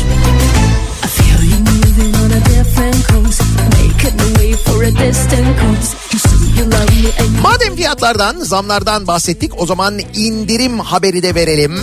[7.42, 11.80] Madem fiyatlardan, zamlardan bahsettik o zaman indirim haberi de verelim.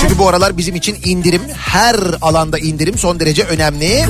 [0.00, 4.06] Çünkü bu aralar bizim için indirim, her alanda indirim son derece önemli.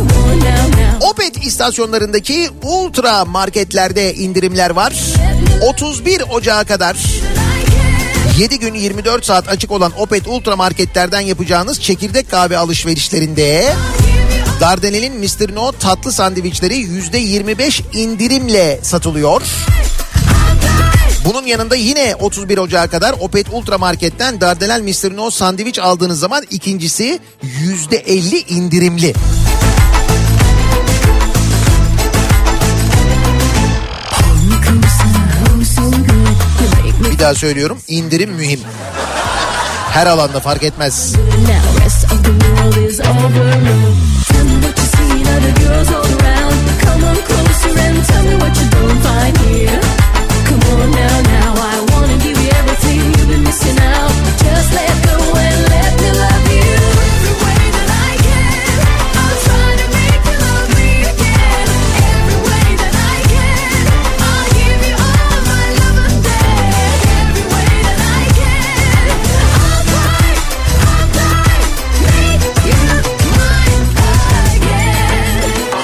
[1.00, 4.94] Opet istasyonlarındaki ultra marketlerde indirimler var.
[5.62, 6.96] 31 Ocağı kadar
[8.38, 13.72] 7 gün 24 saat açık olan Opet ultra marketlerden yapacağınız çekirdek kahve alışverişlerinde
[14.60, 15.54] Dardanel'in Mr.
[15.54, 19.42] No tatlı sandviçleri %25 indirimle satılıyor.
[21.24, 25.16] Bunun yanında yine 31 Ocağı kadar Opet Ultra Market'ten Dardanel Mr.
[25.16, 29.14] No sandviç aldığınız zaman ikincisi %50 indirimli.
[37.12, 38.60] Bir daha söylüyorum indirim mühim.
[39.90, 41.14] Her alanda fark etmez.
[42.98, 43.89] now.
[45.34, 46.56] Other girls all around.
[46.84, 49.99] Come on closer and tell me what you don't find here.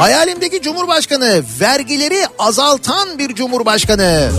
[0.06, 4.30] Hayalimdeki cumhurbaşkanı vergileri azaltan bir cumhurbaşkanı.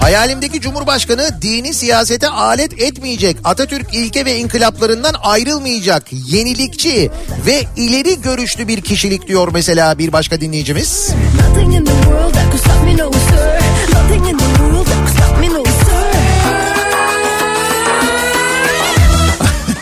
[0.00, 3.36] Hayalimdeki cumhurbaşkanı dini siyasete alet etmeyecek.
[3.44, 6.02] Atatürk ilke ve inkılaplarından ayrılmayacak.
[6.12, 7.10] Yenilikçi
[7.46, 11.10] ve ileri görüşlü bir kişilik diyor mesela bir başka dinleyicimiz.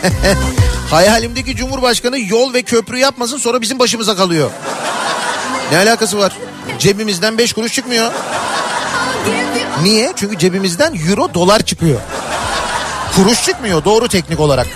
[0.05, 0.59] Nothing
[0.89, 4.49] Hayalimdeki cumhurbaşkanı yol ve köprü yapmasın sonra bizim başımıza kalıyor.
[5.71, 6.33] Ne alakası var?
[6.79, 8.11] Cebimizden 5 kuruş çıkmıyor.
[9.83, 10.13] Niye?
[10.15, 11.99] Çünkü cebimizden euro dolar çıkıyor.
[13.15, 14.67] Kuruş çıkmıyor doğru teknik olarak.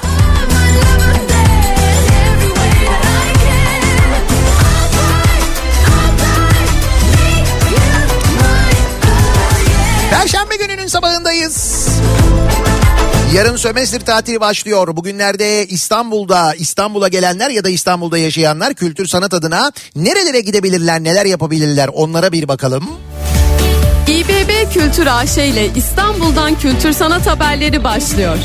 [10.11, 11.88] Perşembe gününün sabahındayız.
[13.35, 14.95] Yarın sömestr tatili başlıyor.
[14.95, 21.89] Bugünlerde İstanbul'da, İstanbul'a gelenler ya da İstanbul'da yaşayanlar kültür sanat adına nerelere gidebilirler, neler yapabilirler
[21.93, 22.89] onlara bir bakalım.
[24.07, 28.37] İBB Kültür AŞ ile İstanbul'dan kültür sanat haberleri başlıyor.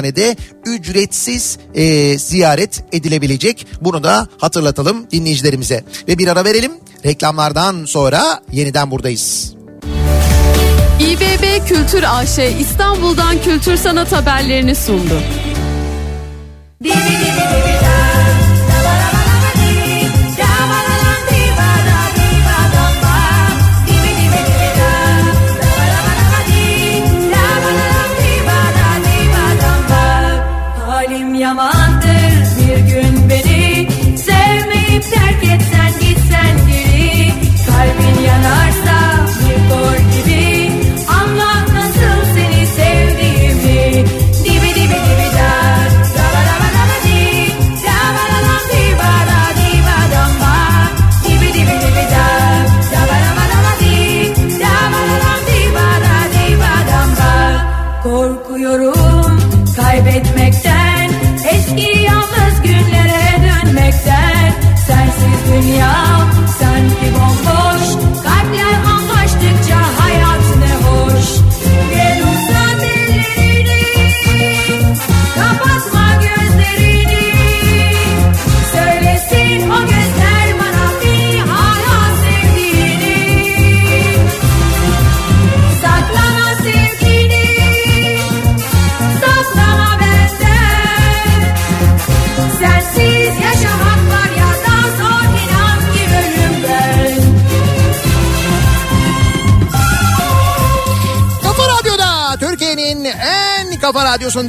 [0.65, 3.67] ücretsiz e, ziyaret edilebilecek.
[3.81, 5.83] Bunu da hatırlatalım dinleyicilerimize.
[6.07, 6.71] Ve bir ara verelim.
[7.05, 9.53] Reklamlardan sonra yeniden buradayız.
[10.99, 15.21] İBB Kültür AŞ İstanbul'dan kültür sanat haberlerini sundu.
[16.87, 18.18] Halim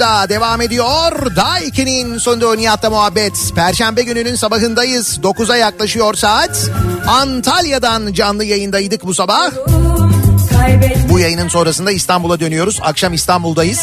[0.00, 1.36] kafa radyosunda devam ediyor.
[1.36, 3.52] Daiki'nin sunduğu Nihat'la muhabbet.
[3.54, 5.18] Perşembe gününün sabahındayız.
[5.22, 6.70] 9'a yaklaşıyor saat.
[7.06, 9.50] Antalya'dan canlı yayındaydık bu sabah.
[11.10, 12.78] Bu yayının sonrasında İstanbul'a dönüyoruz.
[12.82, 13.80] Akşam İstanbul'dayız.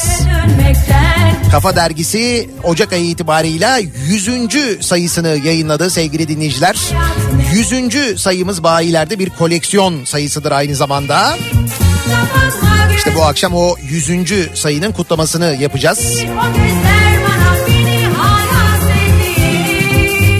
[1.51, 4.85] Kafa Dergisi Ocak ayı itibarıyla 100.
[4.85, 6.77] sayısını yayınladı sevgili dinleyiciler.
[7.53, 8.21] 100.
[8.21, 11.37] sayımız bayilerde bir koleksiyon sayısıdır aynı zamanda.
[12.97, 14.49] İşte bu akşam o 100.
[14.53, 15.99] sayının kutlamasını yapacağız.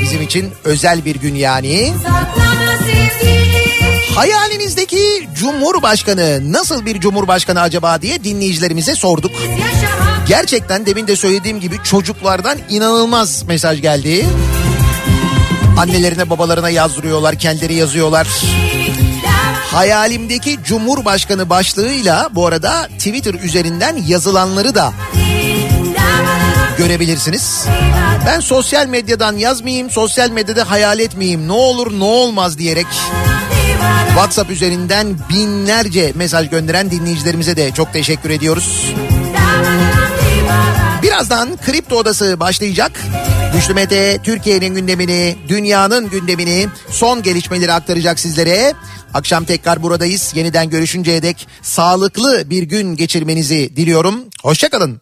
[0.01, 1.93] Bizim için özel bir gün yani.
[4.15, 9.31] Hayalinizdeki Cumhurbaşkanı nasıl bir Cumhurbaşkanı acaba diye dinleyicilerimize sorduk.
[10.27, 14.25] Gerçekten demin de söylediğim gibi çocuklardan inanılmaz mesaj geldi.
[15.77, 18.27] Annelerine babalarına yazdırıyorlar, kendileri yazıyorlar.
[19.77, 24.93] Hayalimdeki Cumhurbaşkanı başlığıyla bu arada Twitter üzerinden yazılanları da
[26.77, 27.65] görebilirsiniz.
[28.25, 31.47] Ben sosyal medyadan yazmayayım, sosyal medyada hayal etmeyeyim.
[31.47, 32.85] Ne olur ne olmaz diyerek
[34.07, 38.93] WhatsApp üzerinden binlerce mesaj gönderen dinleyicilerimize de çok teşekkür ediyoruz.
[41.03, 42.91] Birazdan Kripto Odası başlayacak.
[43.53, 48.73] Güçlü Mete Türkiye'nin gündemini, dünyanın gündemini, son gelişmeleri aktaracak sizlere.
[49.13, 50.33] Akşam tekrar buradayız.
[50.35, 54.15] Yeniden görüşünceye dek sağlıklı bir gün geçirmenizi diliyorum.
[54.43, 54.95] Hoşçakalın.